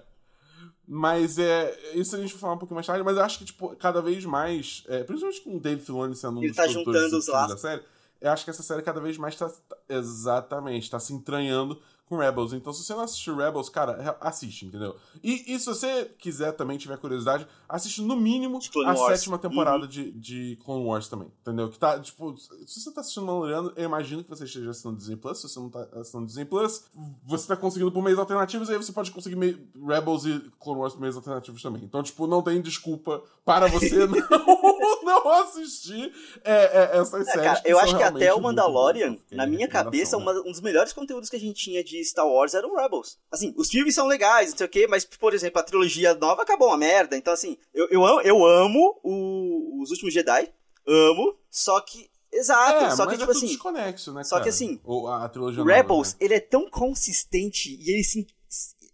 [0.90, 1.92] Mas é.
[1.94, 4.00] Isso a gente vai falar um pouquinho mais tarde, mas eu acho que, tipo, cada
[4.00, 4.84] vez mais.
[4.88, 7.82] É, principalmente com o Dave Filoni sendo um Ele dos tá juntando os da série,
[8.20, 9.52] eu acho que essa série cada vez mais tá.
[9.86, 12.52] Exatamente, tá se entranhando com Rebels.
[12.52, 14.96] Então, se você não assistiu Rebels, cara, assiste, entendeu?
[15.22, 19.00] E, e se você quiser também, tiver curiosidade, assiste no mínimo a Wars.
[19.00, 19.88] sétima temporada uhum.
[19.88, 21.68] de, de Clone Wars também, entendeu?
[21.68, 25.16] Que tá, tipo, se você tá assistindo Mandaloriano, eu imagino que você esteja assinando Disney
[25.16, 25.38] Plus.
[25.38, 26.84] Se você não tá assinando Disney Plus,
[27.24, 30.94] você tá conseguindo por meios alternativos, aí você pode conseguir meio, Rebels e Clone Wars
[30.94, 31.84] por meios alternativos também.
[31.84, 36.12] Então, tipo, não tem desculpa para você não, não assistir
[36.44, 37.42] é, é, essas é, séries.
[37.42, 41.30] Cara, eu acho que até o Mandalorian, na minha cabeça, uma, um dos melhores conteúdos
[41.30, 43.18] que a gente tinha de Star Wars eram Rebels.
[43.30, 46.42] Assim, os filmes são legais, não sei o quê, mas, por exemplo, a trilogia nova
[46.42, 47.16] acabou uma merda.
[47.16, 50.52] Então, assim, eu, eu amo, eu amo o, os últimos Jedi.
[50.86, 52.10] Amo, só que.
[52.30, 53.46] Exato, é, só que, é tipo assim.
[53.46, 54.44] Desconexo, né, só cara?
[54.44, 54.80] que assim.
[54.84, 56.26] Ou a trilogia Rebels, nova, né?
[56.26, 58.26] ele é tão consistente e ele se.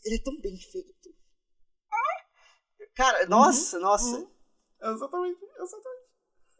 [0.05, 0.94] Ele é tão bem feito.
[2.94, 4.16] Cara, nossa, uhum, nossa.
[4.16, 4.29] Uhum.
[4.83, 6.04] Exatamente, exatamente.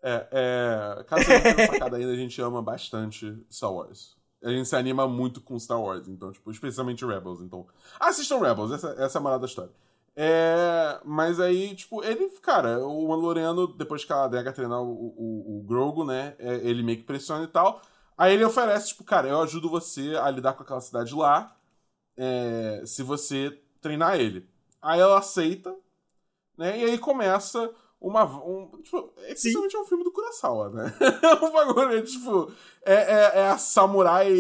[0.07, 4.15] É, é, caso você não tenha sacado ainda, a gente ama bastante Star Wars
[4.45, 7.41] a gente se anima muito com Star Wars, então, tipo, especialmente Rebels.
[7.41, 7.67] Então,
[7.99, 9.73] assistam Rebels, essa, essa é a morada da história.
[10.15, 15.59] É, mas aí, tipo, ele, cara, o Mandaloriano, depois que a Adega treinar o, o,
[15.59, 17.81] o Grogu, né, é, ele meio que pressiona e tal.
[18.17, 21.57] Aí ele oferece, tipo, cara, eu ajudo você a lidar com aquela cidade lá,
[22.17, 24.47] é, se você treinar ele.
[24.81, 25.75] Aí ela aceita,
[26.57, 27.71] né, e aí começa
[28.05, 28.25] uma.
[28.25, 30.95] Um, tipo, é principalmente um filme do Kurosawa, né?
[31.43, 32.53] um bagulho, é, tipo.
[32.85, 34.31] É, é, é a samurai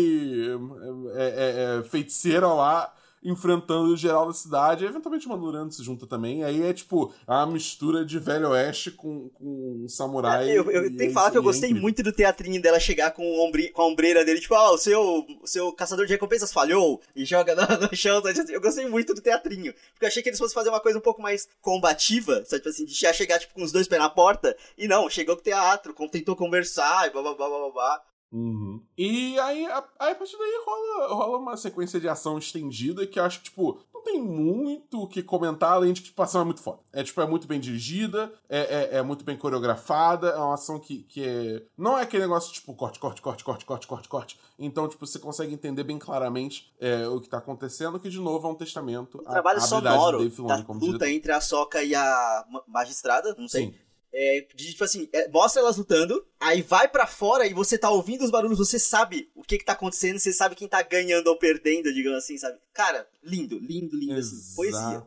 [1.14, 2.92] é, é, é, feiticeira lá
[3.24, 4.84] enfrentando o geral da cidade.
[4.84, 6.44] E eventualmente o Mandaloriano se junta também.
[6.44, 10.50] Aí é tipo a mistura de Velho Oeste com, com um samurai.
[10.50, 13.24] É, eu, eu tenho que falar que eu gostei muito do teatrinho dela chegar com,
[13.40, 17.00] ombre, com a ombreira dele, tipo, ah, o seu, o seu caçador de recompensas falhou
[17.16, 18.22] e joga no, no chão.
[18.50, 19.72] Eu gostei muito do teatrinho.
[19.92, 22.62] Porque eu achei que eles fossem fazer uma coisa um pouco mais combativa, sabe?
[22.62, 24.54] Tipo assim, de chegar tipo, com os dois pés na porta.
[24.76, 28.02] E não, chegou com o teatro, tentou conversar e blá blá blá blá blá.
[28.34, 28.82] Uhum.
[28.98, 33.20] E aí, a, aí, a partir daí rola, rola uma sequência de ação estendida que
[33.20, 36.24] eu acho que, tipo, não tem muito o que comentar, além de que tipo, a
[36.24, 36.80] ação é muito foda.
[36.92, 40.80] É, tipo, é muito bem dirigida, é, é, é, muito bem coreografada, é uma ação
[40.80, 41.62] que, que é...
[41.78, 44.40] Não é aquele negócio, tipo, corte, corte, corte, corte, corte, corte, corte.
[44.58, 48.48] Então, tipo, você consegue entender bem claramente é, o que tá acontecendo, que, de novo,
[48.48, 49.18] é um testamento.
[49.18, 51.06] O trabalho a, a sonoro da luta diretor.
[51.06, 53.66] entre a Soca e a magistrada, não sei.
[53.66, 53.74] Sim.
[54.16, 57.90] É, de, tipo assim, é, mostra elas lutando, aí vai para fora e você tá
[57.90, 61.26] ouvindo os barulhos, você sabe o que que tá acontecendo, você sabe quem tá ganhando
[61.26, 62.56] ou perdendo, digamos assim, sabe?
[62.72, 64.42] Cara, lindo, lindo, lindo, Exatamente.
[64.42, 65.06] assim, poesia.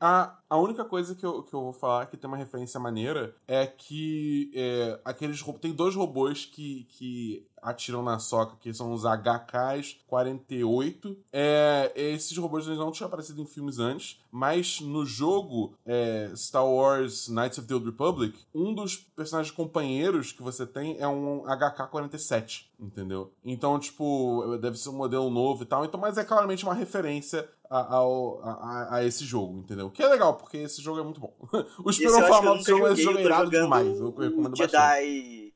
[0.00, 3.34] A, a única coisa que eu, que eu vou falar que tem uma referência maneira
[3.48, 9.02] é que é, aqueles tem dois robôs que, que atiram na soca, que são os
[9.02, 11.16] HKs 48.
[11.32, 16.66] É, esses robôs eles não tinham aparecido em filmes antes, mas no jogo é, Star
[16.66, 21.42] Wars Knights of the Old Republic, um dos personagens companheiros que você tem é um
[21.42, 23.32] HK-47, entendeu?
[23.44, 27.48] Então, tipo, deve ser um modelo novo e tal, então, mas é claramente uma referência
[27.70, 29.90] a, a, a, esse jogo, entendeu?
[29.90, 31.36] Que é legal, porque esse jogo é muito bom.
[31.84, 33.98] o Esperon fala mal do jogo, esse jogo é irado demais.
[33.98, 35.54] Eu recomendo Jedi bastante.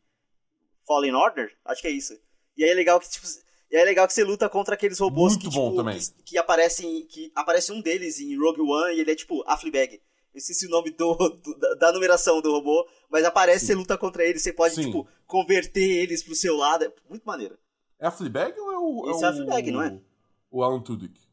[0.87, 1.57] Fallen Order?
[1.64, 2.18] Acho que é isso.
[2.57, 3.27] E aí é legal que, tipo.
[3.70, 5.99] E aí é legal que você luta contra aqueles robôs muito que, bom tipo, também.
[5.99, 7.07] Que, que, aparecem.
[7.07, 10.01] Que aparece um deles em Rogue One e ele é tipo a Fleabag.
[10.33, 13.66] Eu esqueci o nome do, do da, da, numeração do robô, mas aparece, Sim.
[13.66, 14.85] você luta contra eles, você pode, Sim.
[14.87, 16.85] tipo, converter eles pro seu lado.
[16.85, 17.59] É muito maneiro.
[17.99, 19.11] É a Fleabag ou é o.
[19.11, 20.01] Esse é, é a Fleabag, não é?
[20.51, 21.29] O Alan Tudyk.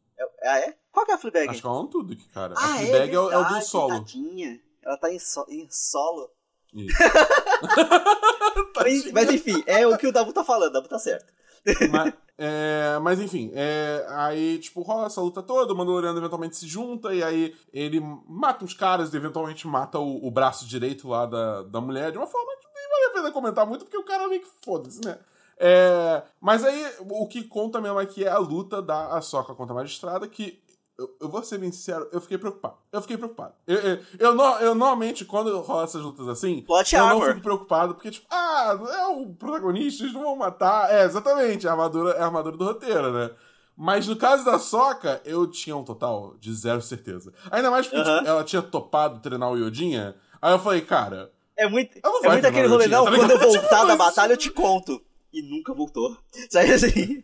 [0.47, 0.75] É, ah, é?
[0.93, 1.49] Qual que é a Fleabag?
[1.49, 2.53] Acho que é o Alan Tudyk, cara.
[2.55, 3.95] Ah, a Fleabag é, verdade, é, o do solo.
[3.95, 4.62] Tadinha.
[4.81, 6.29] Ela tá em, so, em solo.
[6.73, 6.95] Isso.
[9.13, 11.33] mas enfim, é o que o Dabu tá falando, o Dabu tá certo.
[11.91, 16.65] mas, é, mas enfim, é, aí tipo rola essa luta toda, o Mandaloriano eventualmente se
[16.65, 21.25] junta e aí ele mata uns caras e eventualmente mata o, o braço direito lá
[21.25, 24.05] da, da mulher de uma forma que nem vale a pena comentar muito porque o
[24.05, 25.19] cara meio que foda-se, né?
[25.60, 29.78] É, mas aí, o que conta mesmo aqui é a luta da Ahsoka contra a
[29.78, 30.62] Magistrada, que
[30.98, 32.78] eu, eu, vou ser bem sincero, eu fiquei preocupado.
[32.91, 33.54] Eu fiquei preocupado.
[33.67, 37.20] Eu, eu, eu, eu normalmente, quando rola essas lutas assim, Plot eu armor.
[37.20, 40.91] não fico preocupado, porque, tipo, ah, é o protagonista, eles não vão matar.
[40.91, 43.32] É, exatamente, a armadura é a armadura do roteiro, né?
[43.76, 47.32] Mas no caso da Soca, eu tinha um total de zero certeza.
[47.52, 50.15] Ainda mais porque tipo, ela tinha topado treinar o Yodinha.
[50.41, 51.32] Aí eu falei, cara.
[51.56, 54.50] É muito, é muito aquele rolê, não, tá quando eu voltar da batalha eu te
[54.50, 55.00] conto
[55.38, 56.17] e nunca voltou.
[56.50, 57.23] Sabe assim?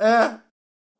[0.00, 0.38] É.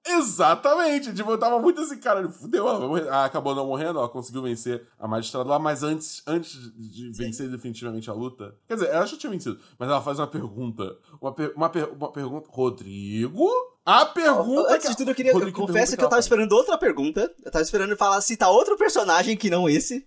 [0.05, 1.14] Exatamente!
[1.14, 3.11] Tipo, eu tava muito assim, cara, fudeu, ela.
[3.11, 7.25] Ah, acabou não morrendo, ela conseguiu vencer a magistrada lá, mas antes, antes de Sim.
[7.25, 8.57] vencer definitivamente a luta.
[8.66, 10.99] Quer dizer, ela já tinha vencido, mas ela faz uma pergunta.
[11.21, 12.49] Uma, per uma, per uma pergunta.
[12.51, 13.49] Rodrigo?
[13.87, 14.75] A pergunta.
[14.75, 15.33] Antes de tudo, eu queria.
[15.33, 17.33] Rodrigo, eu confesso que, que eu tava esperando outra pergunta.
[17.45, 20.05] Eu tava esperando falar citar outro personagem que não esse.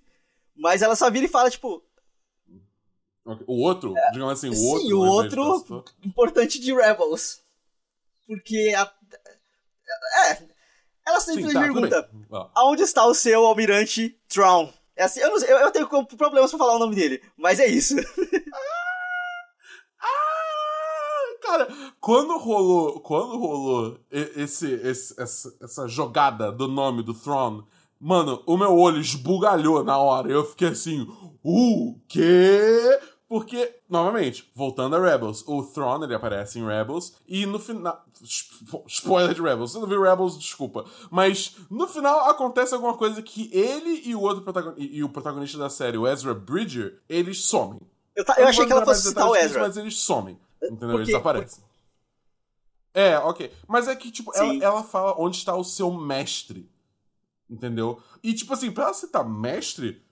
[0.58, 1.82] Mas ela só vira e fala, tipo,
[3.48, 3.98] o outro?
[3.98, 4.88] É, digamos assim, o sim, outro.
[4.88, 7.42] Sim, o outro importante de Rebels.
[8.28, 8.92] Porque a.
[10.28, 10.56] É.
[11.08, 12.10] Ela sempre sim, tá, pergunta:
[12.56, 14.72] aonde está o seu almirante Tron?
[14.96, 17.68] É assim, eu, não, eu, eu tenho problemas pra falar o nome dele, mas é
[17.68, 17.96] isso.
[20.02, 21.68] ah, cara,
[22.00, 27.64] quando rolou, quando rolou esse, esse, essa, essa jogada do nome do Throne,
[28.00, 30.32] mano, o meu olho esbugalhou na hora.
[30.32, 31.06] Eu fiquei assim,
[31.44, 33.00] o quê?
[33.28, 38.06] Porque, novamente, voltando a Rebels, o Thrawn ele aparece em Rebels e no final.
[38.88, 39.72] Spoiler de Rebels.
[39.72, 40.86] Você não viu Rebels, desculpa.
[41.10, 45.58] Mas no final acontece alguma coisa que ele e o outro protagonista, e o protagonista
[45.58, 47.82] da série, o Ezra Bridger, eles somem.
[48.16, 49.62] Eu, eu achei que ela fosse citar o Ezra.
[49.62, 50.40] Mas eles somem.
[50.62, 50.90] Entendeu?
[50.90, 51.64] Porque, eles aparecem.
[51.64, 51.76] Porque...
[52.94, 53.52] É, ok.
[53.68, 56.70] Mas é que, tipo, ela, ela fala onde está o seu mestre.
[57.50, 58.02] Entendeu?
[58.24, 60.05] E, tipo assim, pra ela citar mestre,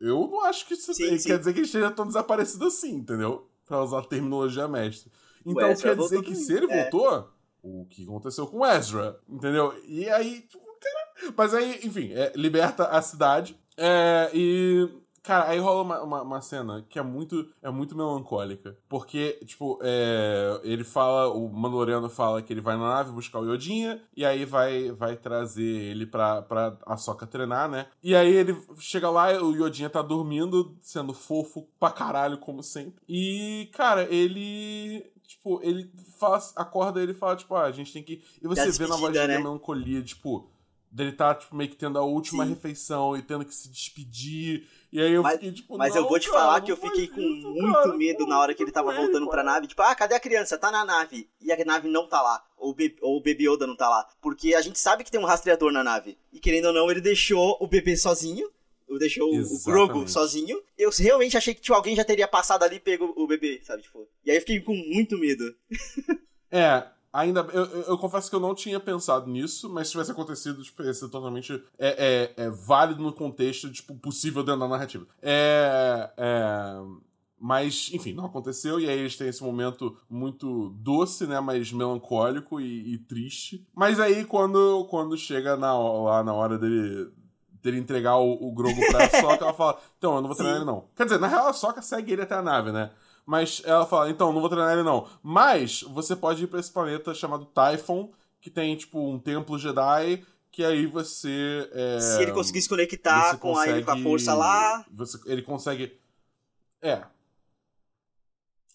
[0.00, 1.28] eu não acho que isso sim, sim.
[1.28, 3.48] quer dizer que ele esteja tão desaparecido assim, entendeu?
[3.66, 5.12] Pra usar a terminologia mestre.
[5.44, 6.82] Então quer dizer que se ele é.
[6.82, 7.30] voltou,
[7.62, 9.74] o que aconteceu com Ezra, entendeu?
[9.86, 11.34] E aí, tipo, cara...
[11.36, 13.58] Mas aí, enfim, é, liberta a cidade.
[13.76, 14.88] É, e
[15.22, 18.76] Cara, aí rola uma, uma, uma, cena que é muito, é muito melancólica.
[18.88, 23.44] Porque, tipo, é, ele fala, o Mandaloriano fala que ele vai na nave buscar o
[23.44, 27.86] Yodinha, e aí vai, vai trazer ele pra, pra a Soca treinar, né?
[28.02, 33.02] E aí ele chega lá, o Yodinha tá dormindo, sendo fofo pra caralho, como sempre.
[33.06, 38.22] E, cara, ele tipo, ele fala, acorda ele fala, tipo, ah, a gente tem que.
[38.42, 39.36] E você vê na voz dele né?
[39.36, 40.50] a melancolia, tipo,
[40.90, 42.50] dele tá, tipo, meio que tendo a última Sim.
[42.50, 44.66] refeição e tendo que se despedir.
[44.92, 47.06] E aí eu mas, fiquei, tipo, Mas eu vou te cara, falar que eu fiquei
[47.06, 49.30] com isso, muito cara, medo na hora que ele tava voltando cara.
[49.30, 49.68] pra nave.
[49.68, 50.58] Tipo, ah, cadê a criança?
[50.58, 51.28] Tá na nave.
[51.40, 52.42] E a nave não tá lá.
[52.56, 54.08] Ou, ou o bebê Yoda não tá lá.
[54.20, 56.18] Porque a gente sabe que tem um rastreador na nave.
[56.32, 58.50] E querendo ou não, ele deixou o bebê sozinho.
[58.98, 59.62] Deixou Exatamente.
[59.62, 60.60] o Grogu sozinho.
[60.76, 63.82] Eu realmente achei que tipo, alguém já teria passado ali e pego o bebê, sabe?
[63.82, 65.54] Tipo, e aí eu fiquei com muito medo.
[66.50, 67.40] é, Ainda.
[67.52, 70.94] Eu, eu, confesso que eu não tinha pensado nisso, mas se tivesse acontecido, tipo, ia
[70.94, 71.62] ser totalmente.
[71.78, 75.06] É, é, é válido no contexto, tipo, possível dentro da narrativa.
[75.20, 76.10] É.
[76.16, 77.10] É.
[77.42, 81.40] Mas, enfim, não aconteceu, e aí eles têm esse momento muito doce, né?
[81.40, 83.66] Mas melancólico e, e triste.
[83.74, 87.10] Mas aí, quando, quando chega na, lá na hora dele,
[87.62, 90.66] dele entregar o, o Grogo pra Soca, ela fala: Então, eu não vou treinar ele,
[90.66, 90.84] não.
[90.94, 92.90] Quer dizer, na real, a Soca segue ele até a nave, né?
[93.26, 95.06] Mas ela fala, então, não vou treinar ele não.
[95.22, 100.24] Mas você pode ir para esse planeta chamado Typhon, que tem, tipo, um templo Jedi
[100.52, 101.70] que aí você.
[101.72, 104.84] É, Se ele conseguir se conectar com, a, com a consegue- força lá.
[104.92, 105.96] Você, ele consegue.
[106.82, 107.02] É.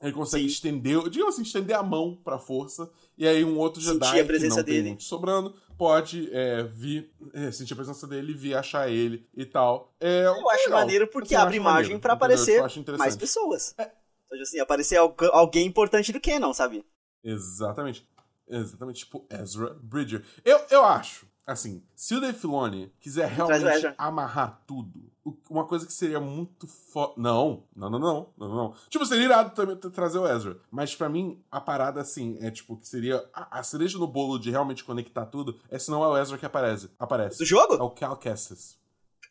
[0.02, 0.50] Ele consegue Sim.
[0.52, 2.90] estender, digamos assim, estender a mão pra força.
[3.18, 4.88] E aí um outro Sentir Jedi a presença que não tem dele.
[4.90, 9.94] muito sobrando pode é, vir, é, sentir a presença dele, vir achar ele e tal.
[10.00, 11.60] É, Eu acho maneiro porque Assim, abre
[12.00, 12.14] pra entendeu?
[12.14, 12.62] aparecer
[12.98, 13.76] mais pessoas.
[14.26, 16.86] Então, assim, aparecer algu- alguém importante do Canon, sabe?
[17.24, 18.08] Exatamente.
[18.48, 20.24] Exatamente, tipo Ezra Bridger.
[20.44, 25.12] Eu, eu acho, assim, se o Dave Filoni quiser realmente amarrar tudo,
[25.50, 27.14] uma coisa que seria muito foda.
[27.18, 28.76] Não, não, não, não, não, não.
[28.88, 30.60] Tipo, seria irado também tra- trazer o Ezra.
[30.70, 34.38] Mas pra mim, a parada, assim, é tipo, que seria a, a cereja no bolo
[34.38, 36.92] de realmente conectar tudo, é se não é o Ezra que aparece.
[37.00, 37.40] aparece.
[37.40, 37.74] Do jogo?
[37.74, 38.78] É o Cal Kestis.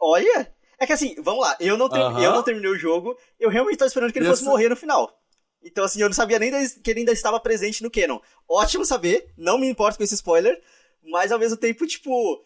[0.01, 0.53] Olha!
[0.79, 2.22] É que assim, vamos lá, eu não, ter- Aham.
[2.22, 4.77] eu não terminei o jogo, eu realmente tava esperando que ele E fosse morrer no
[4.77, 5.20] final.
[5.62, 8.20] Então, assim, eu não sabia nem que ele ainda estava presente no Canon.
[8.49, 10.61] Ótimo saber, não me importo com esse spoiler,
[11.03, 12.45] mas ao mesmo tempo, tipo,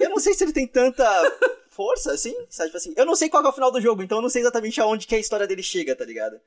[0.00, 1.04] eu não sei se ele tem tanta
[1.70, 2.70] força, assim, sabe?
[2.70, 4.42] Tipo assim, eu não sei qual é o final do jogo, então eu não sei
[4.42, 6.40] exatamente aonde que a história dele chega, tá ligado?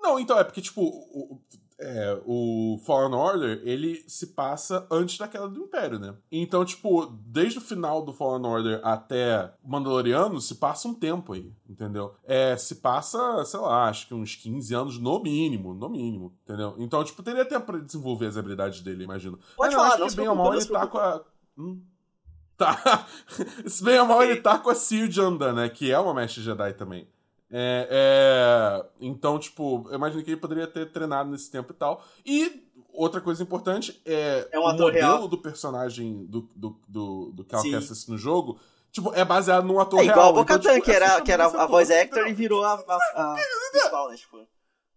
[0.00, 1.40] Não, então, é porque, tipo,
[1.84, 6.14] é, o Fallen Order, ele se passa antes da queda do Império, né?
[6.32, 11.34] Então, tipo, desde o final do Fallen Order até o Mandaloriano, se passa um tempo
[11.34, 12.14] aí, entendeu?
[12.24, 16.74] É, se passa, sei lá, acho que uns 15 anos no mínimo, no mínimo, entendeu?
[16.78, 19.38] Então, tipo, teria tempo pra desenvolver as habilidades dele, imagino.
[19.54, 21.20] Pode Mas eu falar, acho não que bem ou mal ele tá com a...
[21.58, 21.82] Hum.
[22.56, 23.06] Tá.
[23.66, 25.68] Se bem ou mal ele tá com a Seer Janda, né?
[25.68, 27.06] Que é uma mestre Jedi também.
[27.50, 32.04] É, é, Então, tipo, eu imagino que ele poderia ter treinado nesse tempo e tal.
[32.24, 35.28] E outra coisa importante é, É um o modelo real.
[35.28, 37.62] do personagem do, do, do, do Cal.
[37.62, 38.58] Kestis no jogo.
[38.90, 40.12] Tipo, é baseado num ator É real.
[40.12, 41.80] igual a então, Bo-Katan, tipo, que era, que era a ator.
[41.92, 43.36] actor e virou a, a, a
[43.72, 44.16] principal, né?
[44.16, 44.46] Tipo,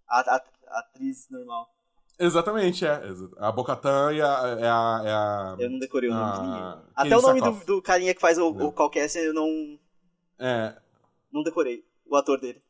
[0.08, 0.44] a, a-
[0.80, 1.68] atriz normal.
[2.20, 3.00] Exatamente, é.
[3.38, 4.58] A Bocatan e a.
[4.60, 6.84] É a, é a Eu não decorei o nome de ninguém.
[6.96, 9.80] Até o nome do, do carinha que faz o, o qualquer eu não,
[10.40, 10.76] é,
[11.32, 11.86] não decorei.
[12.10, 12.62] O ator dele.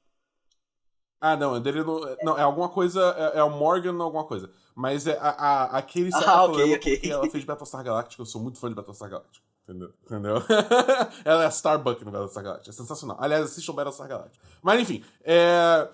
[1.19, 3.01] Ah, não, é dele não, não, é alguma coisa,
[3.33, 4.51] é, é o Morgan alguma coisa.
[4.75, 6.95] Mas é a, a, aquele Ah, eu ok, ok.
[6.95, 9.45] porque ela fez Battlestar Galactica, eu sou muito fã de Battlestar Galactica.
[9.63, 9.93] Entendeu?
[10.05, 10.35] Entendeu?
[11.25, 13.17] ela é a Starbuck no Battlestar Galactica, é sensacional.
[13.19, 14.45] Aliás, assistam Battlestar Galactica.
[14.61, 15.89] Mas enfim, é...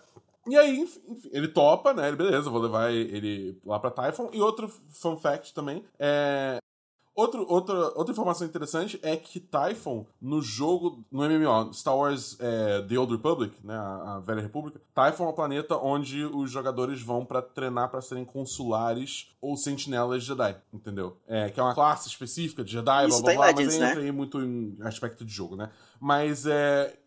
[0.46, 2.10] E aí, enfim, enfim, ele topa, né?
[2.10, 4.30] Ele, beleza, vou levar ele lá pra Typhon.
[4.34, 6.58] E outro fun fact também é.
[7.16, 12.82] Outro, outra, outra informação interessante é que Typhon, no jogo, no MMO, Star Wars é,
[12.82, 17.04] The Old Republic, né, a, a Velha República, Typhon é um planeta onde os jogadores
[17.04, 21.16] vão pra treinar pra serem consulares ou sentinelas Jedi, entendeu?
[21.28, 23.80] É, que é uma classe específica de Jedi, Isso blá blá blá, Legends, mas aí
[23.80, 23.92] né?
[23.92, 25.70] entra aí muito em aspecto de jogo, né?
[26.00, 26.98] Mas é...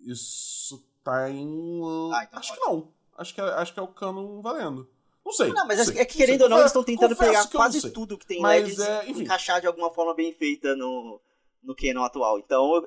[0.00, 1.80] Isso tá em...
[2.12, 2.60] Ah, então acho pode.
[2.60, 2.88] que não.
[3.16, 4.88] Acho que, é, acho que é o canon valendo.
[5.28, 5.52] Não sei.
[5.52, 6.26] Não, mas não é, sei, é que sei.
[6.26, 9.06] querendo ou não, eles estão tentando pegar não quase tudo que tem em Mas, é,
[9.06, 11.20] e encaixar de alguma forma bem feita no,
[11.62, 12.38] no canon atual.
[12.38, 12.82] Então,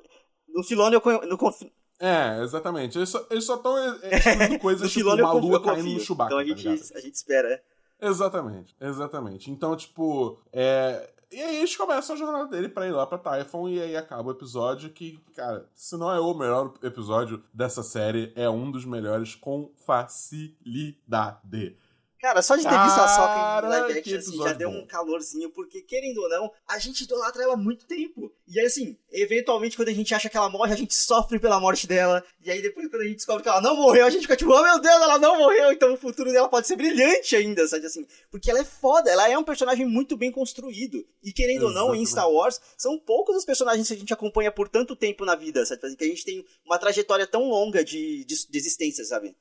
[0.48, 1.62] no Filone eu, con- no, conf-
[2.00, 2.98] É, exatamente.
[2.98, 6.00] Eles só estão excluindo no coisas tipo uma confio, lua caindo no confio.
[6.04, 6.96] Chewbacca, Então a tá gente, ligado?
[6.96, 7.62] a gente espera.
[8.00, 9.50] Exatamente, exatamente.
[9.50, 11.08] Então, tipo, é...
[11.30, 14.28] E aí eles começam a jornada dele pra ir lá pra Typhon e aí acaba
[14.28, 18.84] o episódio que, cara, se não é o melhor episódio dessa série, é um dos
[18.84, 21.76] melhores com facilidade.
[22.22, 25.50] Cara, só de ter visto a Soca em live action, assim, já deu um calorzinho,
[25.50, 28.32] porque, querendo ou não, a gente idolatra ela há muito tempo.
[28.46, 31.58] E aí, assim, eventualmente, quando a gente acha que ela morre, a gente sofre pela
[31.58, 32.24] morte dela.
[32.40, 34.52] E aí, depois, quando a gente descobre que ela não morreu, a gente fica tipo,
[34.52, 37.86] oh meu Deus, ela não morreu, então o futuro dela pode ser brilhante ainda, sabe
[37.86, 38.06] assim?
[38.30, 41.04] Porque ela é foda, ela é um personagem muito bem construído.
[41.24, 42.10] E querendo ou não, em Exatamente.
[42.10, 45.66] Star Wars, são poucos os personagens que a gente acompanha por tanto tempo na vida,
[45.66, 45.84] sabe?
[45.84, 49.34] Assim, Que a gente tem uma trajetória tão longa de, de, de existência, sabe?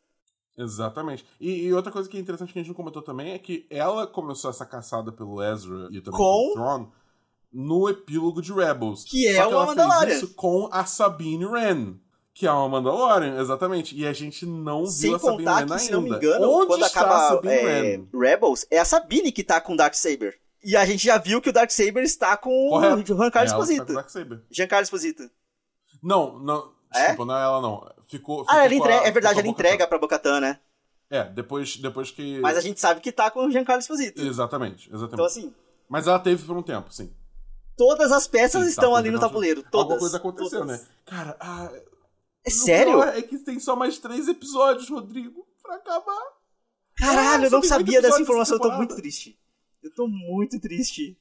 [0.58, 1.26] Exatamente.
[1.40, 3.66] E, e outra coisa que é interessante que a gente não comentou também é que
[3.70, 6.88] ela começou essa caçada pelo Ezra e também Com- pelo Thrawn
[7.54, 9.04] no epílogo de Rebels.
[9.04, 10.02] Que é Só que uma Mandalorian.
[10.08, 11.96] fez isso com a Sabine Wren.
[12.34, 13.94] Que é uma Mandalorian, exatamente.
[13.96, 15.80] E a gente não Sem viu a Sabine Wren ainda.
[15.80, 18.08] se não me engano, Onde quando está acaba a Sabine é, Wren?
[18.14, 20.40] Rebels, é a Sabine que tá com o Darksaber.
[20.64, 23.14] E a gente já viu que o Darksaber está com Correto.
[23.14, 24.46] o Giancarlo tá com o Esposito.
[24.50, 25.30] Giancarlo Esposito.
[26.02, 26.72] Não, não.
[26.94, 27.08] É?
[27.08, 27.92] Desculpa, não é ela não.
[28.12, 28.44] Ficou.
[28.44, 30.60] ficou Ah, ela a- é verdade, ela entrega pra Bocatan, né?
[31.10, 32.40] É, depois, depois que.
[32.42, 34.22] Mas a gente sabe que tá com o Giancarlo Esposito.
[34.22, 35.14] Exatamente, exatamente.
[35.14, 35.54] Então, assim,
[35.90, 37.14] Mas ela teve por um tempo, sim.
[37.78, 39.64] todas as peças Sim, estão tá, ali no tabuleiro.
[39.64, 39.80] Todas.
[39.82, 40.82] Alguma coisa aconteceu, todas.
[40.82, 40.88] né?
[41.06, 41.72] Cara, ah,
[42.46, 43.02] É o sério?
[43.04, 46.22] É que tem só mais três episódios, Rodrigo, pra acabar.
[46.98, 49.40] Caralho, É, eu não sabia dessa informação, eu tô muito triste.
[49.82, 51.18] Eu tô muito triste.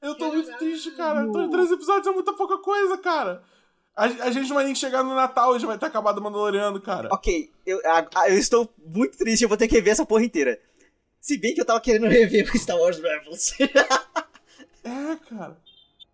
[0.00, 1.30] Eu tô muito triste, cara.
[1.50, 3.42] Três episódios é muita pouca coisa, cara.
[3.94, 6.22] A, a gente não vai nem chegar no Natal e já vai ter acabado o
[6.22, 7.08] Mandaloriano, cara.
[7.12, 10.58] Ok, eu, a- eu estou muito triste, eu vou ter que rever essa porra inteira.
[11.20, 13.52] Se bem que eu tava querendo rever o Star Wars Rebels.
[14.84, 15.56] É, cara.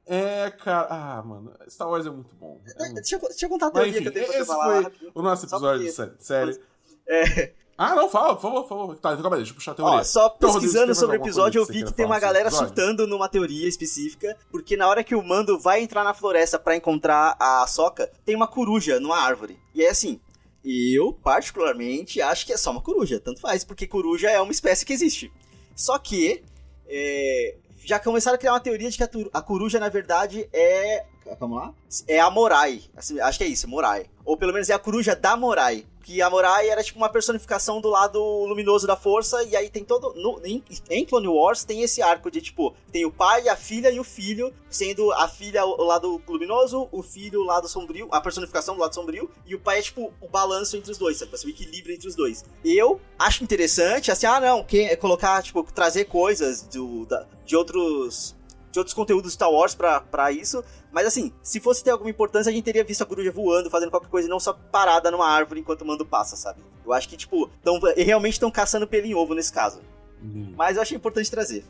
[0.07, 0.87] É, cara.
[0.91, 1.55] Ah, mano.
[1.69, 2.61] Star Wars é muito bom.
[2.67, 2.95] É muito...
[2.97, 4.83] Deixa, eu, deixa eu contar a Mas teoria enfim, que eu tenho pra esse falar
[4.91, 6.61] foi o nosso Só episódio de sé- série.
[7.07, 8.97] É, Ah, não, fala, por favor, por favor.
[8.97, 9.99] Tá, então calma aí, deixa eu puxar a teoria.
[10.01, 13.69] ó, só pesquisando sobre o episódio, eu vi que tem uma galera surtando numa teoria
[13.69, 18.11] específica, porque na hora que o Mando vai entrar na floresta pra encontrar a Soca,
[18.25, 19.57] tem uma coruja numa árvore.
[19.73, 20.19] E é assim,
[20.65, 24.85] eu particularmente acho que é só uma coruja, tanto faz, porque coruja é uma espécie
[24.85, 25.33] que existe.
[25.77, 26.43] Só que
[26.89, 31.07] é, já começaram a criar uma teoria de que a, a coruja, na verdade, é.
[31.39, 31.75] Vamos lá?
[32.09, 32.83] É a Morai.
[32.97, 34.07] Assim, Acho que é isso, Morai.
[34.25, 35.87] Ou pelo menos é a coruja da Morai.
[36.09, 39.43] Que a Morai era tipo uma personificação do lado luminoso da força.
[39.45, 40.15] E aí tem todo.
[40.15, 43.91] no- em, em Clone Wars tem esse arco de tipo: tem o pai, a filha
[43.91, 44.51] e o filho.
[44.71, 48.09] Sendo a filha o lado luminoso, o filho o lado sombrio.
[48.11, 49.31] A personificação do lado sombrio.
[49.45, 51.31] E o pai é tipo o balanço entre os dois, sabe?
[51.45, 52.43] O equilíbrio entre os dois.
[52.65, 58.35] Eu acho interessante, assim, ah não, que, colocar, tipo, trazer coisas do, da- de outros.
[58.79, 60.63] De outros conteúdos de Star Wars pra, pra isso.
[60.93, 63.91] Mas assim, se fosse ter alguma importância, a gente teria visto a coruja voando, fazendo
[63.91, 66.63] qualquer coisa, e não só parada numa árvore enquanto o mando passa, sabe?
[66.87, 69.81] Eu acho que, tipo, tão, realmente estão caçando pelo em ovo nesse caso.
[70.23, 71.65] Hum, Mas eu achei importante trazer.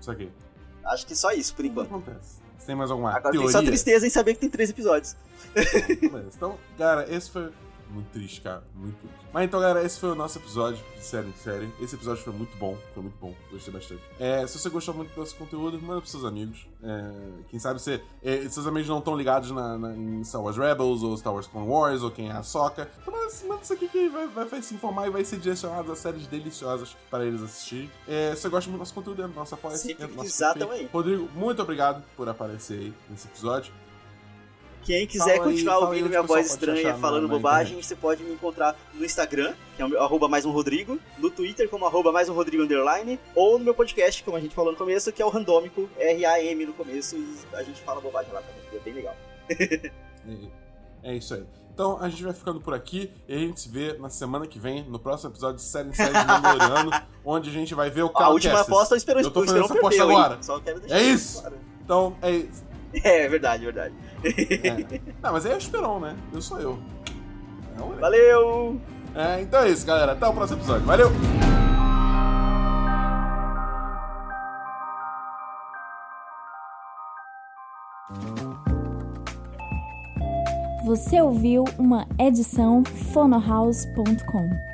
[0.00, 0.30] Isso aqui.
[0.86, 1.88] Acho que só isso, por enquanto.
[1.88, 2.36] acontece?
[2.58, 3.40] Você tem mais alguma Agora teoria?
[3.42, 5.14] tem só tristeza em saber que tem três episódios.
[6.34, 7.50] Então, cara, esse foi.
[7.94, 8.64] Muito triste, cara.
[8.74, 9.16] Muito triste.
[9.32, 11.68] Mas então, galera, esse foi o nosso episódio de série em série.
[11.80, 12.76] Esse episódio foi muito bom.
[12.92, 13.32] Foi muito bom.
[13.50, 14.02] Gostei bastante.
[14.18, 16.66] É, se você gostou muito do nosso conteúdo, manda pros seus amigos.
[16.82, 17.12] É,
[17.48, 18.02] quem sabe você.
[18.22, 21.46] é, seus amigos não estão ligados na, na- em Star Wars Rebels ou Star Wars
[21.46, 22.90] Clone Wars ou quem é a Soca.
[23.00, 25.90] Então manda, manda isso aqui que vai, vai, vai se informar e vai ser direcionado
[25.92, 27.90] a séries deliciosas para eles assistirem.
[28.08, 29.74] É, se você gosta muito do nosso conteúdo, é do nosso apoio.
[29.74, 30.68] É nosso quiser PicPay.
[30.68, 30.88] também.
[30.92, 33.72] Rodrigo, muito obrigado por aparecer aí nesse episódio.
[34.84, 37.86] Quem quiser Fala continuar aí ouvindo minha voz estranha achar falando na bobagem, internet.
[37.86, 41.86] você pode me encontrar no Instagram, que é arroba mais um Rodrigo, no Twitter como
[41.86, 45.10] arroba mais um Rodrigo underline, ou no meu podcast, como a gente falou no começo,
[45.10, 48.76] que é o Randômico, R-A-M no começo, e a gente fala bobagem lá também, que
[48.76, 49.16] é bem legal.
[51.06, 51.44] É, isso aí.
[51.74, 54.58] Então a gente vai ficando por aqui e a gente se vê na semana que
[54.58, 56.90] vem, no próximo episódio de Série em Série de Mandaloriano,
[57.22, 59.64] onde a gente vai ver o A Cal última aposta eu espero Eu tô fazendo
[59.66, 60.42] essa aposta agora.
[60.42, 61.40] Só quero deixar É isso!
[61.42, 61.56] claro.
[61.84, 62.64] Então é isso.
[63.02, 63.94] É, verdade, verdade.
[64.22, 65.00] É.
[65.22, 66.16] Não, mas aí é o Esperon, né?
[66.32, 66.78] Eu sou eu.
[67.76, 68.80] É, Valeu!
[69.14, 70.12] é, então é isso, galera.
[70.12, 70.86] Até o próximo episódio.
[70.86, 71.10] Valeu!
[80.84, 84.73] Você ouviu uma edição fonohouse.com.